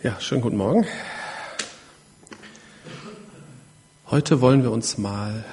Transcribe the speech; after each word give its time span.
Ja, 0.00 0.20
schönen 0.20 0.42
guten 0.42 0.56
Morgen. 0.56 0.86
Heute 4.06 4.40
wollen 4.40 4.62
wir 4.62 4.70
uns 4.70 4.96
mal 4.96 5.44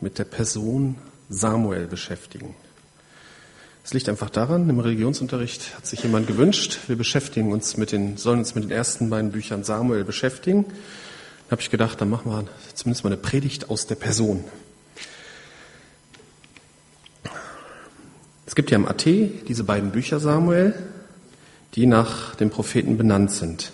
mit 0.00 0.18
der 0.18 0.24
Person 0.24 0.96
Samuel 1.28 1.86
beschäftigen. 1.86 2.56
Es 3.84 3.92
liegt 3.92 4.08
einfach 4.08 4.30
daran, 4.30 4.70
im 4.70 4.80
Religionsunterricht 4.80 5.76
hat 5.76 5.86
sich 5.86 6.02
jemand 6.02 6.26
gewünscht, 6.26 6.78
wir 6.86 6.96
beschäftigen 6.96 7.52
uns 7.52 7.76
mit 7.76 7.92
den, 7.92 8.16
sollen 8.16 8.38
uns 8.38 8.54
mit 8.54 8.64
den 8.64 8.70
ersten 8.70 9.10
beiden 9.10 9.30
Büchern 9.30 9.62
Samuel 9.62 10.04
beschäftigen. 10.04 10.64
Da 11.48 11.50
habe 11.50 11.60
ich 11.60 11.68
gedacht, 11.68 12.00
dann 12.00 12.08
machen 12.08 12.32
wir 12.32 12.46
zumindest 12.72 13.04
mal 13.04 13.12
eine 13.12 13.20
Predigt 13.20 13.68
aus 13.68 13.86
der 13.86 13.96
Person. 13.96 14.42
Es 18.46 18.54
gibt 18.54 18.70
ja 18.70 18.76
im 18.76 18.88
AT 18.88 19.04
diese 19.04 19.64
beiden 19.64 19.90
Bücher 19.90 20.18
Samuel, 20.18 20.74
die 21.74 21.86
nach 21.86 22.34
dem 22.34 22.50
Propheten 22.50 22.96
benannt 22.96 23.30
sind. 23.30 23.72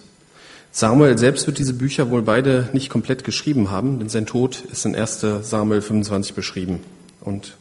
Samuel 0.70 1.16
selbst 1.16 1.46
wird 1.46 1.58
diese 1.58 1.72
Bücher 1.72 2.10
wohl 2.10 2.22
beide 2.22 2.68
nicht 2.74 2.90
komplett 2.90 3.24
geschrieben 3.24 3.70
haben, 3.70 3.98
denn 3.98 4.10
sein 4.10 4.26
Tod 4.26 4.62
ist 4.70 4.84
in 4.84 4.94
1. 4.94 5.24
Samuel 5.40 5.80
25 5.80 6.34
beschrieben. 6.34 6.80
Und 7.22 7.56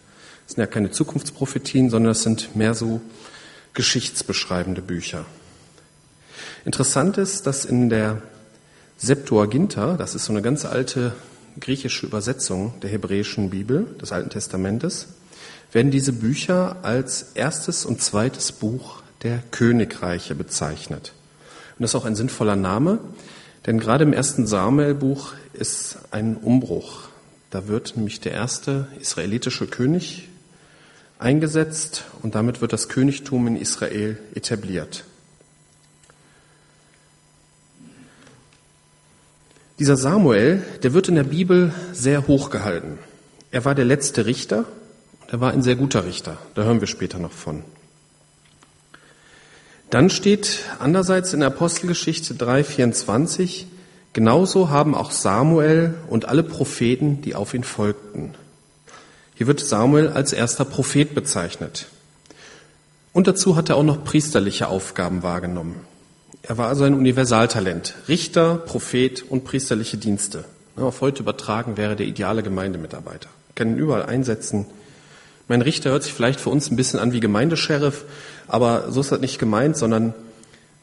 es 0.45 0.56
sind 0.56 0.62
ja 0.62 0.68
keine 0.68 0.92
Zukunftsprophetien, 0.92 1.90
sondern 1.90 2.12
es 2.12 2.23
sind 2.23 2.56
mehr 2.58 2.73
so 2.73 3.02
geschichtsbeschreibende 3.73 4.82
Bücher. 4.82 5.26
Interessant 6.66 7.17
ist, 7.17 7.48
dass 7.48 7.64
in 7.64 7.90
der 7.90 8.22
Septuaginta, 8.98 9.95
das 9.95 10.14
ist 10.16 10.26
so 10.26 10.34
eine 10.34 10.42
ganz 10.42 10.66
alte 10.66 11.14
griechische 11.59 12.06
Übersetzung 12.06 12.73
der 12.81 12.90
hebräischen 12.90 13.50
Bibel, 13.50 13.86
des 14.02 14.12
Alten 14.12 14.30
Testamentes, 14.30 15.08
werden 15.72 15.92
diese 15.92 16.12
Bücher 16.14 16.78
als 16.84 17.28
erstes 17.34 17.86
und 17.86 18.02
zweites 18.02 18.52
Buch 18.52 19.04
der 19.24 19.40
Königreiche 19.52 20.36
bezeichnet. 20.36 21.14
Und 21.78 21.84
das 21.84 21.92
ist 21.92 21.96
auch 21.96 22.06
ein 22.06 22.16
sinnvoller 22.16 22.56
Name, 22.56 23.00
denn 23.66 23.80
gerade 23.80 24.04
im 24.04 24.14
ersten 24.14 24.46
Samuel-Buch 24.46 25.34
ist 25.53 25.98
ein 26.12 26.38
Umbruch. 26.38 27.09
Da 27.50 27.67
wird 27.67 27.95
nämlich 27.95 28.20
der 28.22 28.34
erste 28.34 28.88
israelitische 29.00 29.67
König 29.67 30.30
eingesetzt 31.20 32.04
und 32.22 32.36
damit 32.36 32.62
wird 32.62 32.73
das 32.73 32.89
Königtum 32.89 33.48
in 33.48 33.56
Israel 33.56 34.17
etabliert. 34.34 35.06
Dieser 39.80 39.98
Samuel, 39.98 40.64
der 40.84 40.94
wird 40.94 41.09
in 41.09 41.16
der 41.16 41.23
Bibel 41.23 41.73
sehr 41.92 42.28
hoch 42.28 42.50
gehalten. 42.50 42.98
Er 43.52 43.66
war 43.66 43.76
der 43.76 43.86
letzte 43.86 44.26
Richter 44.26 44.66
und 45.22 45.34
er 45.34 45.42
war 45.42 45.52
ein 45.52 45.64
sehr 45.64 45.76
guter 45.76 46.06
Richter. 46.06 46.38
Da 46.54 46.64
hören 46.64 46.80
wir 46.80 46.88
später 46.88 47.20
noch 47.20 47.34
von. 47.34 47.64
Dann 49.89 50.09
steht 50.09 50.61
andererseits 50.80 51.33
in 51.33 51.44
Apostelgeschichte 51.44 52.33
3,24, 52.33 53.66
genauso 54.14 54.69
haben 54.69 54.95
auch 54.95 55.11
Samuel 55.11 55.94
und 56.09 56.25
alle 56.27 56.44
Propheten, 56.44 57.22
die 57.22 57.36
auf 57.36 57.53
ihn 57.53 57.64
folgten. 57.64 58.33
Hier 59.36 59.47
wird 59.47 59.59
Samuel 59.59 60.09
als 60.09 60.33
erster 60.33 60.66
Prophet 60.66 61.14
bezeichnet. 61.14 61.88
Und 63.14 63.27
dazu 63.27 63.55
hat 63.55 63.69
er 63.69 63.77
auch 63.77 63.83
noch 63.83 64.03
priesterliche 64.03 64.67
Aufgaben 64.67 65.23
wahrgenommen. 65.23 65.75
Er 66.42 66.58
war 66.58 66.67
also 66.67 66.83
ein 66.83 66.94
Universaltalent. 66.94 67.95
Richter, 68.08 68.55
Prophet 68.55 69.23
und 69.30 69.45
priesterliche 69.45 69.97
Dienste. 69.97 70.45
Auf 70.75 71.02
heute 71.02 71.23
übertragen 71.23 71.77
wäre 71.77 71.95
der 71.95 72.05
ideale 72.05 72.44
Gemeindemitarbeiter. 72.44 73.30
Kann 73.55 73.70
ihn 73.70 73.77
überall 73.77 74.03
einsetzen, 74.03 74.66
mein 75.48 75.62
Richter 75.62 75.92
hört 75.92 76.04
sich 76.04 76.14
vielleicht 76.14 76.40
für 76.40 76.50
uns 76.50 76.72
ein 76.72 76.76
bisschen 76.76 77.00
an 77.00 77.14
wie 77.14 77.20
Gemeindesheriff, 77.20 78.06
aber 78.48 78.92
so 78.92 79.02
ist 79.02 79.12
das 79.12 79.20
nicht 79.20 79.40
gemeint, 79.40 79.78
sondern 79.78 80.14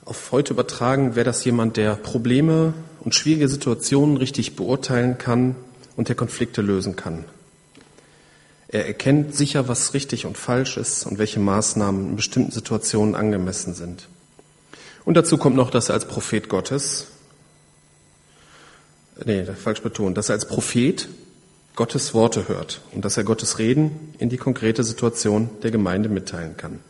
auf 0.04 0.32
heute 0.32 0.52
übertragen 0.52 1.14
wäre 1.14 1.24
das 1.24 1.44
jemand, 1.44 1.76
der 1.76 1.94
Probleme 1.94 2.74
und 3.00 3.14
schwierige 3.14 3.48
Situationen 3.48 4.16
richtig 4.16 4.56
beurteilen 4.56 5.18
kann 5.18 5.56
und 5.96 6.08
der 6.08 6.16
Konflikte 6.16 6.62
lösen 6.62 6.96
kann. 6.96 7.24
Er 8.68 8.86
erkennt 8.86 9.34
sicher, 9.34 9.68
was 9.68 9.94
richtig 9.94 10.24
und 10.24 10.38
falsch 10.38 10.76
ist 10.76 11.06
und 11.06 11.18
welche 11.18 11.40
Maßnahmen 11.40 12.10
in 12.10 12.16
bestimmten 12.16 12.52
Situationen 12.52 13.14
angemessen 13.14 13.74
sind. 13.74 14.08
Und 15.04 15.14
dazu 15.14 15.36
kommt 15.36 15.56
noch, 15.56 15.70
dass 15.70 15.88
er 15.90 15.94
als 15.94 16.06
Prophet 16.06 16.48
Gottes, 16.48 17.08
nee, 19.24 19.44
falsch 19.44 19.82
betont, 19.82 20.16
dass 20.16 20.30
er 20.30 20.36
als 20.36 20.46
Prophet 20.46 21.08
Gottes 21.74 22.12
Worte 22.12 22.48
hört 22.48 22.82
und 22.92 23.04
dass 23.04 23.16
er 23.16 23.24
Gottes 23.24 23.58
Reden 23.58 24.14
in 24.18 24.28
die 24.28 24.36
konkrete 24.36 24.84
Situation 24.84 25.50
der 25.62 25.70
Gemeinde 25.70 26.08
mitteilen 26.08 26.56
kann. 26.56 26.80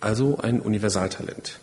Also 0.00 0.38
ein 0.38 0.60
Universaltalent. 0.60 1.60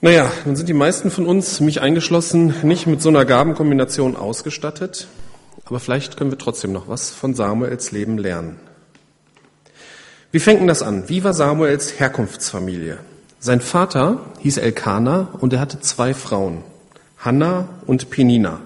Naja, 0.00 0.30
nun 0.44 0.56
sind 0.56 0.68
die 0.68 0.74
meisten 0.74 1.10
von 1.10 1.26
uns, 1.26 1.60
mich 1.60 1.80
eingeschlossen, 1.80 2.54
nicht 2.62 2.86
mit 2.86 3.02
so 3.02 3.08
einer 3.10 3.24
Gabenkombination 3.24 4.16
ausgestattet, 4.16 5.08
aber 5.64 5.80
vielleicht 5.80 6.16
können 6.16 6.30
wir 6.30 6.38
trotzdem 6.38 6.72
noch 6.72 6.88
was 6.88 7.10
von 7.10 7.34
Samuels 7.34 7.92
Leben 7.92 8.16
lernen. 8.16 8.58
Wie 10.32 10.38
fängt 10.38 10.60
denn 10.60 10.68
das 10.68 10.82
an? 10.82 11.08
Wie 11.08 11.24
war 11.24 11.34
Samuels 11.34 11.98
Herkunftsfamilie? 11.98 12.98
Sein 13.38 13.60
Vater 13.60 14.20
hieß 14.40 14.58
Elkanah 14.58 15.28
und 15.40 15.52
er 15.52 15.60
hatte 15.60 15.80
zwei 15.80 16.14
Frauen, 16.14 16.62
Hannah 17.18 17.68
und 17.86 18.10
Penina. 18.10 18.60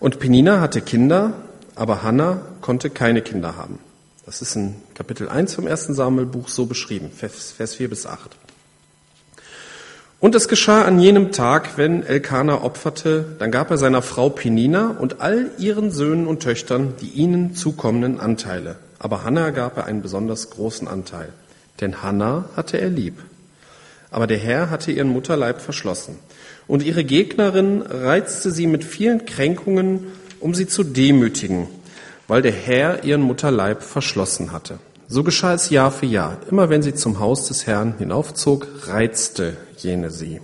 Und 0.00 0.18
Penina 0.18 0.60
hatte 0.60 0.80
Kinder, 0.80 1.34
aber 1.76 2.02
Hannah 2.02 2.40
konnte 2.62 2.88
keine 2.88 3.20
Kinder 3.20 3.56
haben. 3.56 3.78
Das 4.24 4.40
ist 4.40 4.56
in 4.56 4.76
Kapitel 4.94 5.28
1 5.28 5.54
vom 5.54 5.66
ersten 5.66 5.92
Samuelbuch 5.92 6.48
so 6.48 6.64
beschrieben, 6.66 7.10
Vers 7.14 7.74
4 7.74 7.90
bis 7.90 8.06
8. 8.06 8.30
Und 10.18 10.34
es 10.34 10.48
geschah 10.48 10.82
an 10.82 10.98
jenem 10.98 11.32
Tag, 11.32 11.76
wenn 11.76 12.02
Elkanah 12.02 12.62
opferte, 12.62 13.36
dann 13.38 13.50
gab 13.50 13.70
er 13.70 13.78
seiner 13.78 14.02
Frau 14.02 14.28
Penina 14.28 14.96
und 14.98 15.20
all 15.20 15.50
ihren 15.58 15.90
Söhnen 15.90 16.26
und 16.26 16.42
Töchtern 16.42 16.94
die 17.00 17.08
ihnen 17.08 17.54
zukommenden 17.54 18.20
Anteile. 18.20 18.76
Aber 18.98 19.24
Hannah 19.24 19.50
gab 19.50 19.76
er 19.76 19.86
einen 19.86 20.02
besonders 20.02 20.50
großen 20.50 20.88
Anteil, 20.88 21.30
denn 21.80 22.02
Hannah 22.02 22.44
hatte 22.56 22.78
er 22.78 22.90
lieb. 22.90 23.18
Aber 24.10 24.26
der 24.26 24.38
Herr 24.38 24.70
hatte 24.70 24.92
ihren 24.92 25.08
Mutterleib 25.08 25.60
verschlossen. 25.60 26.18
Und 26.70 26.84
ihre 26.84 27.02
Gegnerin 27.02 27.82
reizte 27.82 28.52
sie 28.52 28.68
mit 28.68 28.84
vielen 28.84 29.26
Kränkungen, 29.26 30.06
um 30.38 30.54
sie 30.54 30.68
zu 30.68 30.84
demütigen, 30.84 31.66
weil 32.28 32.42
der 32.42 32.52
Herr 32.52 33.02
ihren 33.02 33.22
Mutterleib 33.22 33.82
verschlossen 33.82 34.52
hatte. 34.52 34.78
So 35.08 35.24
geschah 35.24 35.54
es 35.54 35.70
Jahr 35.70 35.90
für 35.90 36.06
Jahr. 36.06 36.36
Immer 36.48 36.68
wenn 36.68 36.84
sie 36.84 36.94
zum 36.94 37.18
Haus 37.18 37.48
des 37.48 37.66
Herrn 37.66 37.94
hinaufzog, 37.98 38.68
reizte 38.86 39.56
jene 39.78 40.12
sie. 40.12 40.40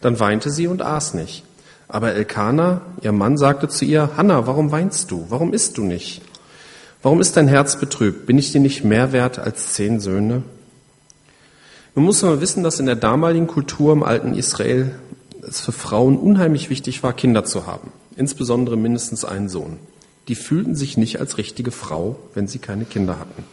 Dann 0.00 0.18
weinte 0.18 0.50
sie 0.50 0.66
und 0.66 0.82
aß 0.82 1.14
nicht. 1.14 1.44
Aber 1.86 2.12
Elkanah, 2.12 2.80
ihr 3.02 3.12
Mann, 3.12 3.38
sagte 3.38 3.68
zu 3.68 3.84
ihr, 3.84 4.10
Hanna, 4.16 4.48
warum 4.48 4.72
weinst 4.72 5.12
du? 5.12 5.26
Warum 5.28 5.52
isst 5.52 5.78
du 5.78 5.84
nicht? 5.84 6.22
Warum 7.04 7.20
ist 7.20 7.36
dein 7.36 7.46
Herz 7.46 7.78
betrübt? 7.78 8.26
Bin 8.26 8.36
ich 8.36 8.50
dir 8.50 8.60
nicht 8.60 8.82
mehr 8.82 9.12
wert 9.12 9.38
als 9.38 9.74
zehn 9.74 10.00
Söhne? 10.00 10.42
Man 11.94 12.04
muss 12.04 12.24
aber 12.24 12.40
wissen, 12.40 12.64
dass 12.64 12.80
in 12.80 12.86
der 12.86 12.96
damaligen 12.96 13.46
Kultur 13.46 13.92
im 13.92 14.02
alten 14.02 14.34
Israel 14.34 14.90
es 15.48 15.60
für 15.60 15.72
Frauen 15.72 16.16
unheimlich 16.16 16.70
wichtig 16.70 17.02
war, 17.02 17.12
Kinder 17.12 17.44
zu 17.44 17.66
haben, 17.66 17.92
insbesondere 18.16 18.76
mindestens 18.76 19.24
einen 19.24 19.48
Sohn. 19.48 19.78
Die 20.28 20.34
fühlten 20.34 20.74
sich 20.74 20.96
nicht 20.96 21.20
als 21.20 21.38
richtige 21.38 21.70
Frau, 21.70 22.16
wenn 22.34 22.46
sie 22.46 22.58
keine 22.58 22.84
Kinder 22.84 23.18
hatten. 23.18 23.44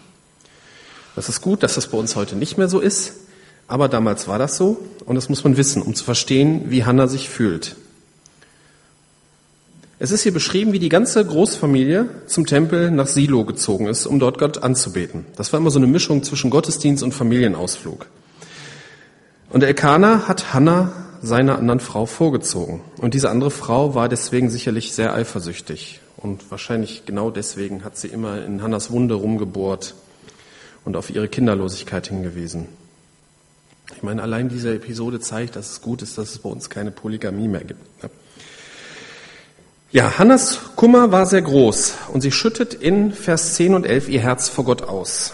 Das 1.16 1.30
ist 1.30 1.42
gut, 1.42 1.64
dass 1.64 1.76
das 1.76 1.88
bei 1.88 1.98
uns 1.98 2.16
heute 2.16 2.36
nicht 2.36 2.58
mehr 2.58 2.68
so 2.68 2.80
ist, 2.80 3.14
aber 3.68 3.88
damals 3.88 4.28
war 4.28 4.38
das 4.38 4.58
so 4.58 4.78
und 5.06 5.16
das 5.16 5.30
muss 5.30 5.44
man 5.44 5.58
wissen, 5.58 5.82
um 5.82 5.96
zu 5.96 6.04
verstehen, 6.04 6.66
wie 6.70 6.84
Hannah 6.84 7.08
sich 7.08 7.30
fühlt. 7.30 7.78
Es 9.98 10.12
ist 10.12 10.24
hier 10.24 10.34
beschrieben, 10.34 10.74
wie 10.74 10.80
die 10.80 10.90
ganze 10.90 11.26
Großfamilie 11.26 12.10
zum 12.28 12.46
Tempel 12.46 12.92
nach 12.92 13.08
Silo 13.08 13.46
gezogen 13.46 13.88
ist, 13.88 14.06
um 14.06 14.20
dort 14.20 14.40
Gott 14.40 14.62
anzubeten. 14.62 15.26
Das 15.38 15.54
war 15.54 15.60
immer 15.60 15.72
so 15.72 15.80
eine 15.80 15.88
Mischung 15.88 16.22
zwischen 16.22 16.50
Gottesdienst 16.50 17.02
und 17.02 17.14
Familienausflug. 17.14 18.08
Und 19.52 19.64
Elkanah 19.64 20.28
hat 20.28 20.54
Hannah 20.54 20.92
seiner 21.26 21.58
anderen 21.58 21.80
Frau 21.80 22.06
vorgezogen. 22.06 22.82
Und 22.98 23.14
diese 23.14 23.30
andere 23.30 23.52
Frau 23.52 23.96
war 23.96 24.10
deswegen 24.10 24.50
sicherlich 24.50 24.94
sehr 24.94 25.14
eifersüchtig. 25.14 26.00
Und 26.18 26.50
wahrscheinlich 26.50 27.06
genau 27.06 27.30
deswegen 27.30 27.84
hat 27.84 27.98
sie 27.98 28.08
immer 28.08 28.44
in 28.44 28.62
Hannas 28.62 28.92
Wunde 28.92 29.16
rumgebohrt 29.16 29.96
und 30.86 30.96
auf 30.96 31.10
ihre 31.10 31.28
Kinderlosigkeit 31.28 32.08
hingewiesen. 32.08 32.68
Ich 33.96 34.04
meine, 34.04 34.22
allein 34.22 34.50
diese 34.50 34.74
Episode 34.74 35.20
zeigt, 35.20 35.56
dass 35.56 35.72
es 35.72 35.82
gut 35.82 36.02
ist, 36.02 36.18
dass 36.18 36.32
es 36.32 36.40
bei 36.40 36.50
uns 36.50 36.70
keine 36.70 36.92
Polygamie 36.92 37.48
mehr 37.48 37.64
gibt. 37.64 38.04
Ne? 38.04 38.10
Ja, 39.92 40.18
Hannas 40.18 40.60
Kummer 40.76 41.12
war 41.12 41.26
sehr 41.26 41.42
groß 41.42 41.94
und 42.12 42.22
sie 42.22 42.32
schüttet 42.32 42.74
in 42.74 43.14
Vers 43.14 43.54
10 43.54 43.76
und 43.76 43.86
11 43.86 44.10
ihr 44.10 44.20
Herz 44.20 44.50
vor 44.50 44.66
Gott 44.66 44.82
aus. 44.82 45.34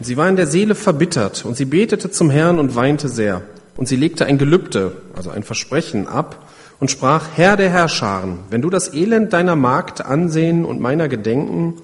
Sie 0.00 0.16
war 0.16 0.28
in 0.28 0.36
der 0.36 0.46
Seele 0.46 0.74
verbittert 0.74 1.44
und 1.44 1.56
sie 1.56 1.64
betete 1.64 2.10
zum 2.10 2.30
Herrn 2.30 2.58
und 2.58 2.74
weinte 2.74 3.08
sehr. 3.08 3.42
Und 3.76 3.88
sie 3.88 3.96
legte 3.96 4.26
ein 4.26 4.38
Gelübde, 4.38 4.96
also 5.14 5.30
ein 5.30 5.42
Versprechen 5.42 6.06
ab 6.06 6.48
und 6.80 6.90
sprach, 6.90 7.28
Herr 7.34 7.56
der 7.56 7.70
Herrscharen, 7.70 8.40
wenn 8.50 8.62
du 8.62 8.70
das 8.70 8.92
Elend 8.92 9.32
deiner 9.32 9.56
Magd 9.56 10.04
ansehen 10.04 10.64
und 10.64 10.80
meiner 10.80 11.08
gedenken 11.08 11.74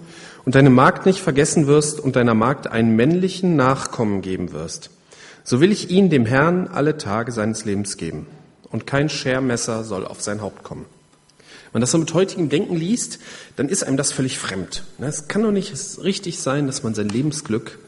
und 0.45 0.55
deine 0.55 0.71
Magd 0.71 1.07
nicht 1.07 1.21
vergessen 1.21 1.67
wirst 1.67 2.01
und 2.01 2.17
deiner 2.17 2.35
Magd 2.35 2.67
einen 2.67 2.97
männlichen 2.97 3.57
Nachkommen 3.57 4.23
geben 4.23 4.53
wirst, 4.53 4.91
so 5.43 5.61
will 5.61 5.73
ich 5.73 5.91
ihn 5.91 6.11
dem 6.11 6.27
Herrn 6.27 6.69
alle 6.69 6.97
Tage 6.99 7.33
seines 7.33 7.65
Lebens 7.65 7.97
geben, 7.97 8.27
und 8.71 8.87
kein 8.87 9.09
Schermesser 9.09 9.85
soll 9.85 10.07
auf 10.07 10.21
sein 10.21 10.43
Haupt 10.43 10.63
kommen. 10.63 10.87
Wenn 11.73 11.79
man 11.79 11.81
das 11.83 11.93
so 11.93 11.99
mit 11.99 12.13
heutigem 12.15 12.49
Denken 12.49 12.77
liest, 12.77 13.21
dann 13.57 13.69
ist 13.69 13.85
einem 13.85 13.97
das 13.97 14.13
völlig 14.13 14.39
fremd. 14.39 14.83
Ne, 14.99 15.07
es 15.07 15.29
kann 15.29 15.43
doch 15.43 15.53
nicht 15.53 15.73
richtig 16.03 16.41
sein, 16.41 16.67
dass 16.67 16.83
man 16.83 16.95
sein 16.95 17.09
Lebensglück 17.09 17.79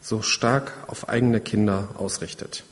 so 0.00 0.22
stark 0.22 0.72
auf 0.86 1.08
eigene 1.08 1.40
Kinder 1.40 1.90
ausrichtet. 1.98 2.64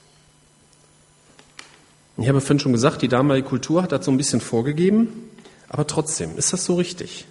Ich 2.17 2.29
habe 2.29 2.41
vorhin 2.41 2.61
schon 2.61 2.73
gesagt, 2.73 3.03
die 3.03 3.09
damalige 3.09 3.49
Kultur 3.49 3.83
hat 3.83 3.93
das 3.93 4.05
so 4.05 4.11
ein 4.11 4.17
bisschen 4.17 4.41
vorgegeben, 4.41 5.31
aber 5.69 5.87
trotzdem, 5.87 6.37
ist 6.37 6.53
das 6.53 6.65
so 6.65 6.75
richtig? 6.75 7.27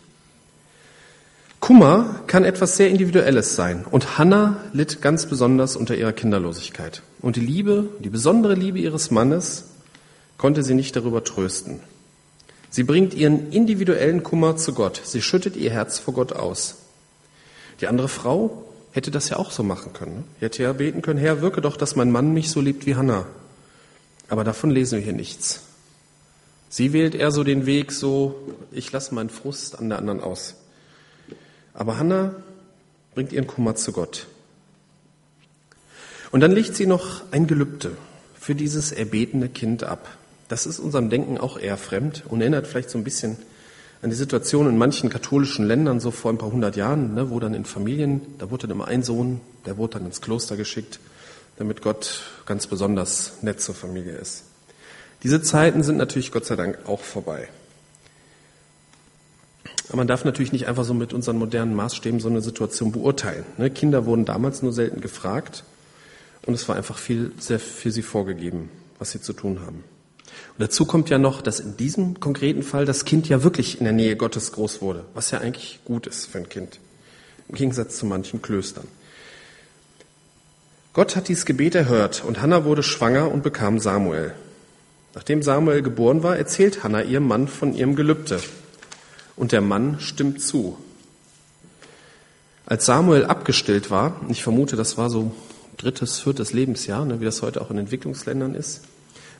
Kummer 1.60 2.22
kann 2.28 2.46
etwas 2.46 2.78
sehr 2.78 2.90
Individuelles 2.90 3.56
sein 3.56 3.86
und 3.90 4.18
Hannah 4.18 4.58
litt 4.74 5.02
ganz 5.02 5.26
besonders 5.26 5.76
unter 5.76 5.96
ihrer 5.96 6.14
Kinderlosigkeit. 6.14 7.02
Und 7.22 7.36
die 7.36 7.42
Liebe, 7.42 7.90
die 8.00 8.10
besondere 8.10 8.56
Liebe 8.56 8.80
ihres 8.80 9.12
Mannes 9.12 9.66
konnte 10.38 10.64
sie 10.64 10.74
nicht 10.74 10.96
darüber 10.96 11.24
trösten. 11.24 11.82
Sie 12.70 12.84
bringt 12.84 13.14
ihren 13.14 13.52
individuellen 13.52 14.24
Kummer 14.24 14.56
zu 14.56 14.74
Gott. 14.74 15.02
Sie 15.04 15.22
schüttet 15.22 15.58
ihr 15.58 15.72
Herz 15.72 16.00
vor 16.00 16.14
Gott 16.14 16.34
aus. 16.34 16.78
Die 17.82 17.88
andere 17.88 18.08
Frau 18.08 18.64
hätte 18.92 19.12
das 19.12 19.30
ja 19.30 19.38
auch 19.38 19.52
so 19.52 19.64
machen 19.64 19.92
können. 19.94 20.24
Sie 20.40 20.46
hätte 20.46 20.64
ja 20.64 20.74
beten 20.74 21.02
können, 21.02 21.20
Herr, 21.20 21.42
wirke 21.42 21.62
doch, 21.62 21.78
dass 21.78 21.96
mein 21.96 22.12
Mann 22.12 22.34
mich 22.34 22.52
so 22.52 22.62
liebt 22.62 22.86
wie 22.86 22.96
Hannah. 22.96 23.26
Aber 24.30 24.44
davon 24.44 24.70
lesen 24.70 24.98
wir 24.98 25.04
hier 25.04 25.14
nichts. 25.14 25.64
Sie 26.70 26.94
wählt 26.94 27.16
eher 27.16 27.32
so 27.32 27.44
den 27.44 27.66
Weg, 27.66 27.92
so, 27.92 28.36
ich 28.72 28.92
lasse 28.92 29.14
meinen 29.16 29.32
Frust 29.32 29.80
an 29.80 29.90
der 29.90 29.98
anderen 29.98 30.22
aus. 30.22 30.56
Aber 31.74 31.98
Hannah 31.98 32.36
bringt 33.16 33.34
ihren 33.34 33.48
Kummer 33.48 33.76
zu 33.76 33.92
Gott. 33.92 34.28
Und 36.32 36.42
dann 36.42 36.52
legt 36.52 36.76
sie 36.76 36.86
noch 36.86 37.24
ein 37.32 37.48
Gelübde 37.48 37.98
für 38.40 38.54
dieses 38.54 38.92
erbetene 38.92 39.50
Kind 39.50 39.84
ab. 39.84 40.08
Das 40.48 40.68
ist 40.68 40.80
unserem 40.80 41.10
Denken 41.10 41.40
auch 41.40 41.58
eher 41.58 41.78
fremd 41.78 42.24
und 42.28 42.42
erinnert 42.42 42.68
vielleicht 42.68 42.92
so 42.92 43.00
ein 43.00 43.04
bisschen 43.04 43.38
an 44.04 44.12
die 44.12 44.16
Situation 44.16 44.70
in 44.70 44.78
manchen 44.78 45.10
katholischen 45.10 45.66
Ländern 45.66 46.00
so 46.00 46.12
vor 46.12 46.32
ein 46.32 46.38
paar 46.38 46.52
hundert 46.52 46.76
Jahren, 46.76 47.16
ne, 47.16 47.32
wo 47.32 47.40
dann 47.40 47.56
in 47.56 47.66
Familien, 47.66 48.22
da 48.38 48.50
wurde 48.52 48.68
dann 48.68 48.78
immer 48.78 48.88
ein 48.88 49.04
Sohn, 49.04 49.42
der 49.66 49.78
wurde 49.78 49.98
dann 49.98 50.06
ins 50.06 50.22
Kloster 50.22 50.56
geschickt 50.56 51.00
damit 51.60 51.82
Gott 51.82 52.24
ganz 52.46 52.66
besonders 52.66 53.34
nett 53.42 53.62
zur 53.62 53.76
Familie 53.76 54.14
ist. 54.14 54.46
Diese 55.22 55.42
Zeiten 55.42 55.84
sind 55.84 55.98
natürlich 55.98 56.32
Gott 56.32 56.46
sei 56.46 56.56
Dank 56.56 56.80
auch 56.88 57.02
vorbei. 57.02 57.50
Aber 59.90 59.98
man 59.98 60.08
darf 60.08 60.24
natürlich 60.24 60.54
nicht 60.54 60.68
einfach 60.68 60.86
so 60.86 60.94
mit 60.94 61.14
unseren 61.14 61.38
modernen 61.38 61.76
Maßstäben 61.76 62.20
so 62.20 62.30
eine 62.30 62.42
Situation 62.42 62.92
beurteilen. 62.92 63.44
Ne? 63.58 63.70
Kinder 63.70 64.06
wurden 64.06 64.24
damals 64.24 64.62
nur 64.62 64.72
selten 64.72 65.02
gefragt 65.02 65.64
und 66.46 66.54
es 66.54 66.68
war 66.70 66.76
einfach 66.76 66.98
viel 66.98 67.34
sehr 67.40 67.60
für 67.60 67.92
sie 67.92 68.04
vorgegeben, 68.04 68.70
was 68.98 69.12
sie 69.12 69.22
zu 69.22 69.34
tun 69.34 69.60
haben. 69.62 69.84
Und 70.58 70.60
dazu 70.60 70.86
kommt 70.86 71.10
ja 71.10 71.18
noch, 71.18 71.42
dass 71.42 71.60
in 71.60 71.76
diesem 71.76 72.20
konkreten 72.20 72.64
Fall 72.64 72.86
das 72.86 73.04
Kind 73.04 73.28
ja 73.28 73.44
wirklich 73.44 73.80
in 73.80 73.84
der 73.84 73.94
Nähe 73.94 74.16
Gottes 74.16 74.54
groß 74.54 74.82
wurde, 74.82 75.06
was 75.14 75.32
ja 75.32 75.40
eigentlich 75.40 75.80
gut 75.84 76.08
ist 76.08 76.28
für 76.28 76.38
ein 76.38 76.48
Kind, 76.48 76.80
im 77.50 77.56
Gegensatz 77.56 77.98
zu 77.98 78.06
manchen 78.06 78.42
Klöstern. 78.42 78.88
Gott 81.00 81.16
hat 81.16 81.30
dieses 81.30 81.46
Gebet 81.46 81.76
erhört 81.76 82.26
und 82.28 82.42
Hannah 82.42 82.66
wurde 82.66 82.84
schwanger 82.84 83.32
und 83.32 83.42
bekam 83.42 83.80
Samuel. 83.80 84.34
Nachdem 85.16 85.42
Samuel 85.42 85.82
geboren 85.82 86.24
war, 86.24 86.36
erzählt 86.36 86.84
Hannah 86.84 87.04
ihrem 87.04 87.26
Mann 87.26 87.48
von 87.48 87.74
ihrem 87.74 87.96
Gelübde. 87.96 88.42
Und 89.38 89.54
der 89.54 89.62
Mann 89.62 90.02
stimmt 90.02 90.42
zu. 90.42 90.78
Als 92.66 92.86
Samuel 92.86 93.24
abgestillt 93.24 93.90
war, 93.90 94.20
ich 94.28 94.44
vermute, 94.44 94.76
das 94.76 94.98
war 94.98 95.10
so 95.10 95.32
drittes, 95.78 96.20
viertes 96.20 96.52
Lebensjahr, 96.52 97.06
ne, 97.06 97.22
wie 97.22 97.26
das 97.26 97.42
heute 97.44 97.62
auch 97.62 97.72
in 97.72 97.78
Entwicklungsländern 97.78 98.54
ist, 98.54 98.82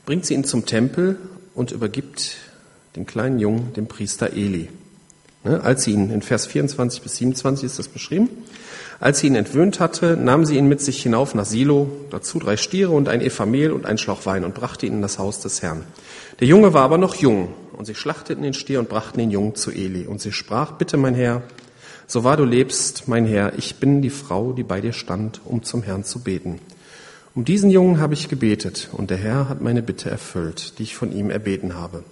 bringt 0.06 0.26
sie 0.26 0.36
ihn 0.36 0.46
zum 0.46 0.66
Tempel 0.66 1.18
und 1.56 1.74
übergibt 1.74 2.38
den 2.96 3.06
kleinen 3.06 3.38
Jungen 3.38 3.74
dem 3.74 3.88
Priester 3.88 4.32
Eli. 4.32 4.70
Ne, 5.44 5.62
als 5.64 5.84
sie 5.84 5.92
ihn, 5.92 6.12
in 6.12 6.22
Vers 6.22 6.48
24 6.48 7.02
bis 7.02 7.16
27 7.18 7.66
ist 7.66 7.80
das 7.80 7.88
beschrieben, 7.88 8.30
als 9.00 9.20
sie 9.20 9.28
ihn 9.28 9.36
entwöhnt 9.36 9.80
hatte, 9.80 10.18
nahm 10.18 10.46
sie 10.46 10.58
ihn 10.58 10.68
mit 10.68 10.82
sich 10.82 11.02
hinauf 11.02 11.34
nach 11.34 11.46
Silo, 11.46 11.90
dazu 12.10 12.40
drei 12.40 12.58
Stiere 12.58 12.92
und 12.92 13.08
ein 13.08 13.22
Ephamel 13.22 13.72
und 13.72 13.86
ein 13.86 13.98
Schlauch 13.98 14.26
Wein 14.26 14.44
und 14.44 14.54
brachte 14.54 14.86
ihn 14.86 14.96
in 14.96 15.02
das 15.02 15.18
Haus 15.18 15.40
des 15.40 15.62
Herrn. 15.62 15.86
Der 16.42 16.48
Junge 16.48 16.74
war 16.74 16.84
aber 16.84 16.98
noch 16.98 17.16
jung, 17.16 17.54
und 17.78 17.86
sie 17.86 17.96
schlachteten 17.96 18.44
den 18.44 18.54
Stier 18.54 18.80
und 18.80 18.90
brachten 18.90 19.20
den 19.20 19.32
Jungen 19.32 19.56
zu 19.56 19.72
Eli. 19.72 20.06
Und 20.06 20.20
sie 20.20 20.34
sprach, 20.34 20.74
bitte 20.74 20.98
mein 20.98 21.16
Herr, 21.16 21.44
so 22.08 22.26
wahr 22.26 22.36
du 22.36 22.44
lebst, 22.44 23.08
mein 23.08 23.26
Herr, 23.26 23.58
ich 23.58 23.78
bin 23.78 24.02
die 24.02 24.10
Frau, 24.10 24.52
die 24.52 24.64
bei 24.64 24.82
dir 24.82 24.92
stand, 24.92 25.40
um 25.46 25.64
zum 25.64 25.84
Herrn 25.84 26.04
zu 26.04 26.20
beten. 26.20 26.60
Um 27.36 27.46
diesen 27.46 27.70
Jungen 27.70 28.02
habe 28.02 28.16
ich 28.16 28.28
gebetet, 28.28 28.90
und 28.92 29.10
der 29.10 29.18
Herr 29.18 29.48
hat 29.48 29.62
meine 29.62 29.82
Bitte 29.82 30.10
erfüllt, 30.10 30.78
die 30.78 30.84
ich 30.84 30.98
von 30.98 31.14
ihm 31.14 31.30
erbeten 31.30 31.76
habe. 31.76 32.04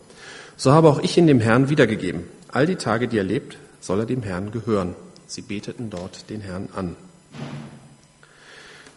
So 0.56 0.72
habe 0.72 0.88
auch 0.88 1.02
ich 1.02 1.18
ihn 1.18 1.28
dem 1.28 1.42
Herrn 1.42 1.70
wiedergegeben. 1.70 2.37
All 2.50 2.66
die 2.66 2.76
Tage, 2.76 3.08
die 3.08 3.18
er 3.18 3.24
lebt, 3.24 3.58
soll 3.82 4.00
er 4.00 4.06
dem 4.06 4.24
Herrn 4.24 4.52
gehören. 4.52 4.96
Sie 5.28 5.42
beteten 5.42 5.90
dort 5.90 6.30
den 6.30 6.42
Herrn 6.42 6.70
an. 6.74 6.96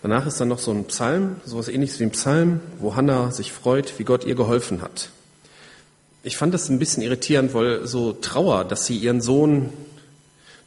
Danach 0.02 0.26
ist 0.26 0.40
dann 0.40 0.48
noch 0.48 0.58
so 0.58 0.70
ein 0.70 0.84
Psalm, 0.84 1.36
sowas 1.44 1.68
ähnliches 1.68 2.00
wie 2.00 2.04
ein 2.04 2.12
Psalm, 2.12 2.60
wo 2.78 2.96
Hannah 2.96 3.32
sich 3.32 3.52
freut, 3.52 3.98
wie 3.98 4.04
Gott 4.04 4.24
ihr 4.24 4.34
geholfen 4.34 4.80
hat. 4.80 5.10
Ich 6.22 6.36
fand 6.36 6.54
das 6.54 6.68
ein 6.68 6.78
bisschen 6.78 7.02
irritierend, 7.02 7.52
weil 7.52 7.86
so 7.86 8.12
Trauer, 8.12 8.64
dass 8.64 8.86
sie 8.86 8.96
ihren 8.96 9.20
Sohn 9.20 9.70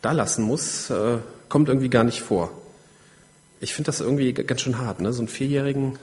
da 0.01 0.11
lassen 0.11 0.43
muss, 0.43 0.89
äh, 0.89 1.17
kommt 1.49 1.69
irgendwie 1.69 1.89
gar 1.89 2.03
nicht 2.03 2.21
vor. 2.21 2.51
Ich 3.59 3.73
finde 3.73 3.87
das 3.87 4.01
irgendwie 4.01 4.33
ganz 4.33 4.61
schön 4.61 4.77
hart, 4.77 4.99
ne? 4.99 5.13
So 5.13 5.21
einen 5.21 5.27
Vierjährigen, 5.29 5.97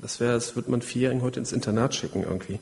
das 0.00 0.20
wäre, 0.20 0.34
das 0.34 0.54
würde 0.56 0.70
man 0.70 0.82
Vierjährigen 0.82 1.22
heute 1.22 1.40
ins 1.40 1.52
Internat 1.52 1.94
schicken 1.94 2.22
irgendwie. 2.22 2.60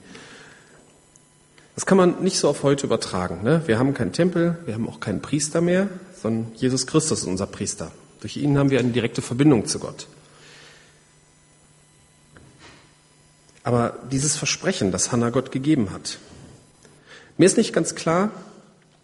Das 1.74 1.86
kann 1.86 1.96
man 1.96 2.22
nicht 2.22 2.38
so 2.38 2.48
auf 2.48 2.62
heute 2.62 2.86
übertragen. 2.86 3.42
Ne? 3.42 3.62
Wir 3.66 3.78
haben 3.78 3.94
keinen 3.94 4.12
Tempel, 4.12 4.58
wir 4.66 4.74
haben 4.74 4.88
auch 4.88 5.00
keinen 5.00 5.22
Priester 5.22 5.60
mehr, 5.60 5.88
sondern 6.20 6.52
Jesus 6.56 6.86
Christus 6.86 7.20
ist 7.20 7.26
unser 7.26 7.46
Priester. 7.46 7.90
Durch 8.20 8.36
ihn 8.36 8.58
haben 8.58 8.70
wir 8.70 8.78
eine 8.78 8.90
direkte 8.90 9.22
Verbindung 9.22 9.66
zu 9.66 9.78
Gott. 9.78 10.06
Aber 13.62 13.98
dieses 14.10 14.36
Versprechen, 14.36 14.90
das 14.92 15.12
Hannah 15.12 15.30
Gott 15.30 15.52
gegeben 15.52 15.90
hat, 15.92 16.18
mir 17.38 17.46
ist 17.46 17.56
nicht 17.56 17.72
ganz 17.72 17.94
klar, 17.94 18.30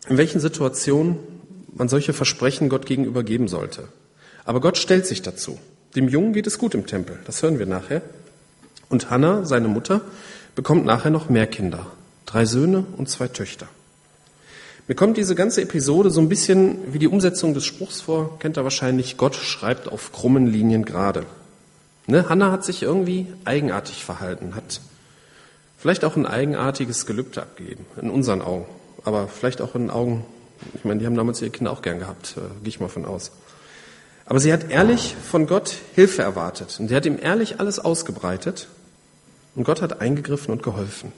in 0.09 0.19
welchen 0.19 0.41
Situationen 0.41 1.19
man 1.75 1.89
solche 1.89 2.13
Versprechen 2.13 2.69
Gott 2.69 2.87
gegenüber 2.87 3.23
geben 3.23 3.49
sollte. 3.49 3.89
Aber 4.45 4.61
Gott 4.61 4.79
stellt 4.79 5.07
sich 5.07 5.23
dazu. 5.23 5.59
Dem 5.95 6.09
Jungen 6.09 6.33
geht 6.33 6.47
es 6.47 6.59
gut 6.59 6.75
im 6.75 6.87
Tempel, 6.87 7.19
das 7.25 7.43
hören 7.43 7.59
wir 7.59 7.67
nachher. 7.67 8.03
Und 8.89 9.11
Hannah, 9.11 9.45
seine 9.45 9.69
Mutter, 9.69 10.03
bekommt 10.55 10.85
nachher 10.85 11.11
noch 11.11 11.29
mehr 11.29 11.47
Kinder. 11.47 11.87
Drei 12.27 12.45
Söhne 12.45 12.85
und 12.97 13.09
zwei 13.09 13.29
Töchter. 13.29 13.69
Mir 14.89 14.95
kommt 14.95 15.17
diese 15.17 15.35
ganze 15.35 15.63
Episode 15.63 16.11
so 16.11 16.21
ein 16.21 16.29
bisschen 16.29 16.93
wie 16.93 17.01
die 17.01 17.09
Umsetzung 17.09 17.55
des 17.55 17.65
Spruchs 17.65 18.01
vor, 18.01 18.39
kennt 18.39 18.57
ihr 18.57 18.63
wahrscheinlich, 18.63 19.17
Gott 19.17 19.35
schreibt 19.35 19.89
auf 19.91 20.13
krummen 20.13 20.47
Linien 20.47 20.85
gerade. 20.85 21.27
Ne? 22.07 22.29
Hannah 22.29 22.53
hat 22.53 22.65
sich 22.65 22.83
irgendwie 22.83 23.27
eigenartig 23.45 24.05
verhalten, 24.05 24.55
hat 24.55 24.81
vielleicht 25.77 26.05
auch 26.05 26.15
ein 26.15 26.25
eigenartiges 26.27 27.05
Gelübde 27.07 27.43
abgegeben, 27.43 27.85
in 28.01 28.11
unseren 28.11 28.43
Augen, 28.43 28.67
aber 29.05 29.27
vielleicht 29.27 29.61
auch 29.61 29.75
in 29.75 29.91
Augen, 29.91 30.25
ich 30.75 30.85
meine, 30.85 31.01
die 31.01 31.07
haben 31.07 31.17
damals 31.17 31.43
ihre 31.43 31.51
Kinder 31.51 31.73
auch 31.73 31.83
gern 31.83 31.99
gehabt, 31.99 32.37
äh, 32.37 32.41
gehe 32.61 32.69
ich 32.69 32.79
mal 32.79 32.89
von 32.89 33.07
aus. 33.07 33.33
Aber 34.25 34.39
sie 34.39 34.53
hat 34.53 34.71
ehrlich 34.71 35.17
von 35.31 35.49
Gott 35.49 35.75
Hilfe 35.97 36.23
erwartet 36.23 36.77
und 36.79 36.89
sie 36.89 36.95
hat 36.95 37.07
ihm 37.07 37.19
ehrlich 37.21 37.59
alles 37.59 37.81
ausgebreitet 37.81 38.69
und 39.57 39.65
Gott 39.65 39.83
hat 39.83 40.01
eingegriffen 40.01 40.53
und 40.53 40.63
geholfen. 40.63 41.13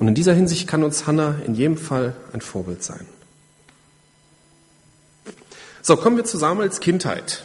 Und 0.00 0.08
in 0.08 0.14
dieser 0.14 0.32
Hinsicht 0.32 0.66
kann 0.66 0.82
uns 0.82 1.06
Hannah 1.06 1.36
in 1.46 1.54
jedem 1.54 1.76
Fall 1.76 2.14
ein 2.32 2.40
Vorbild 2.40 2.82
sein. 2.82 3.06
So, 5.82 5.94
kommen 5.96 6.16
wir 6.16 6.24
zu 6.24 6.38
Samuels 6.38 6.80
Kindheit. 6.80 7.44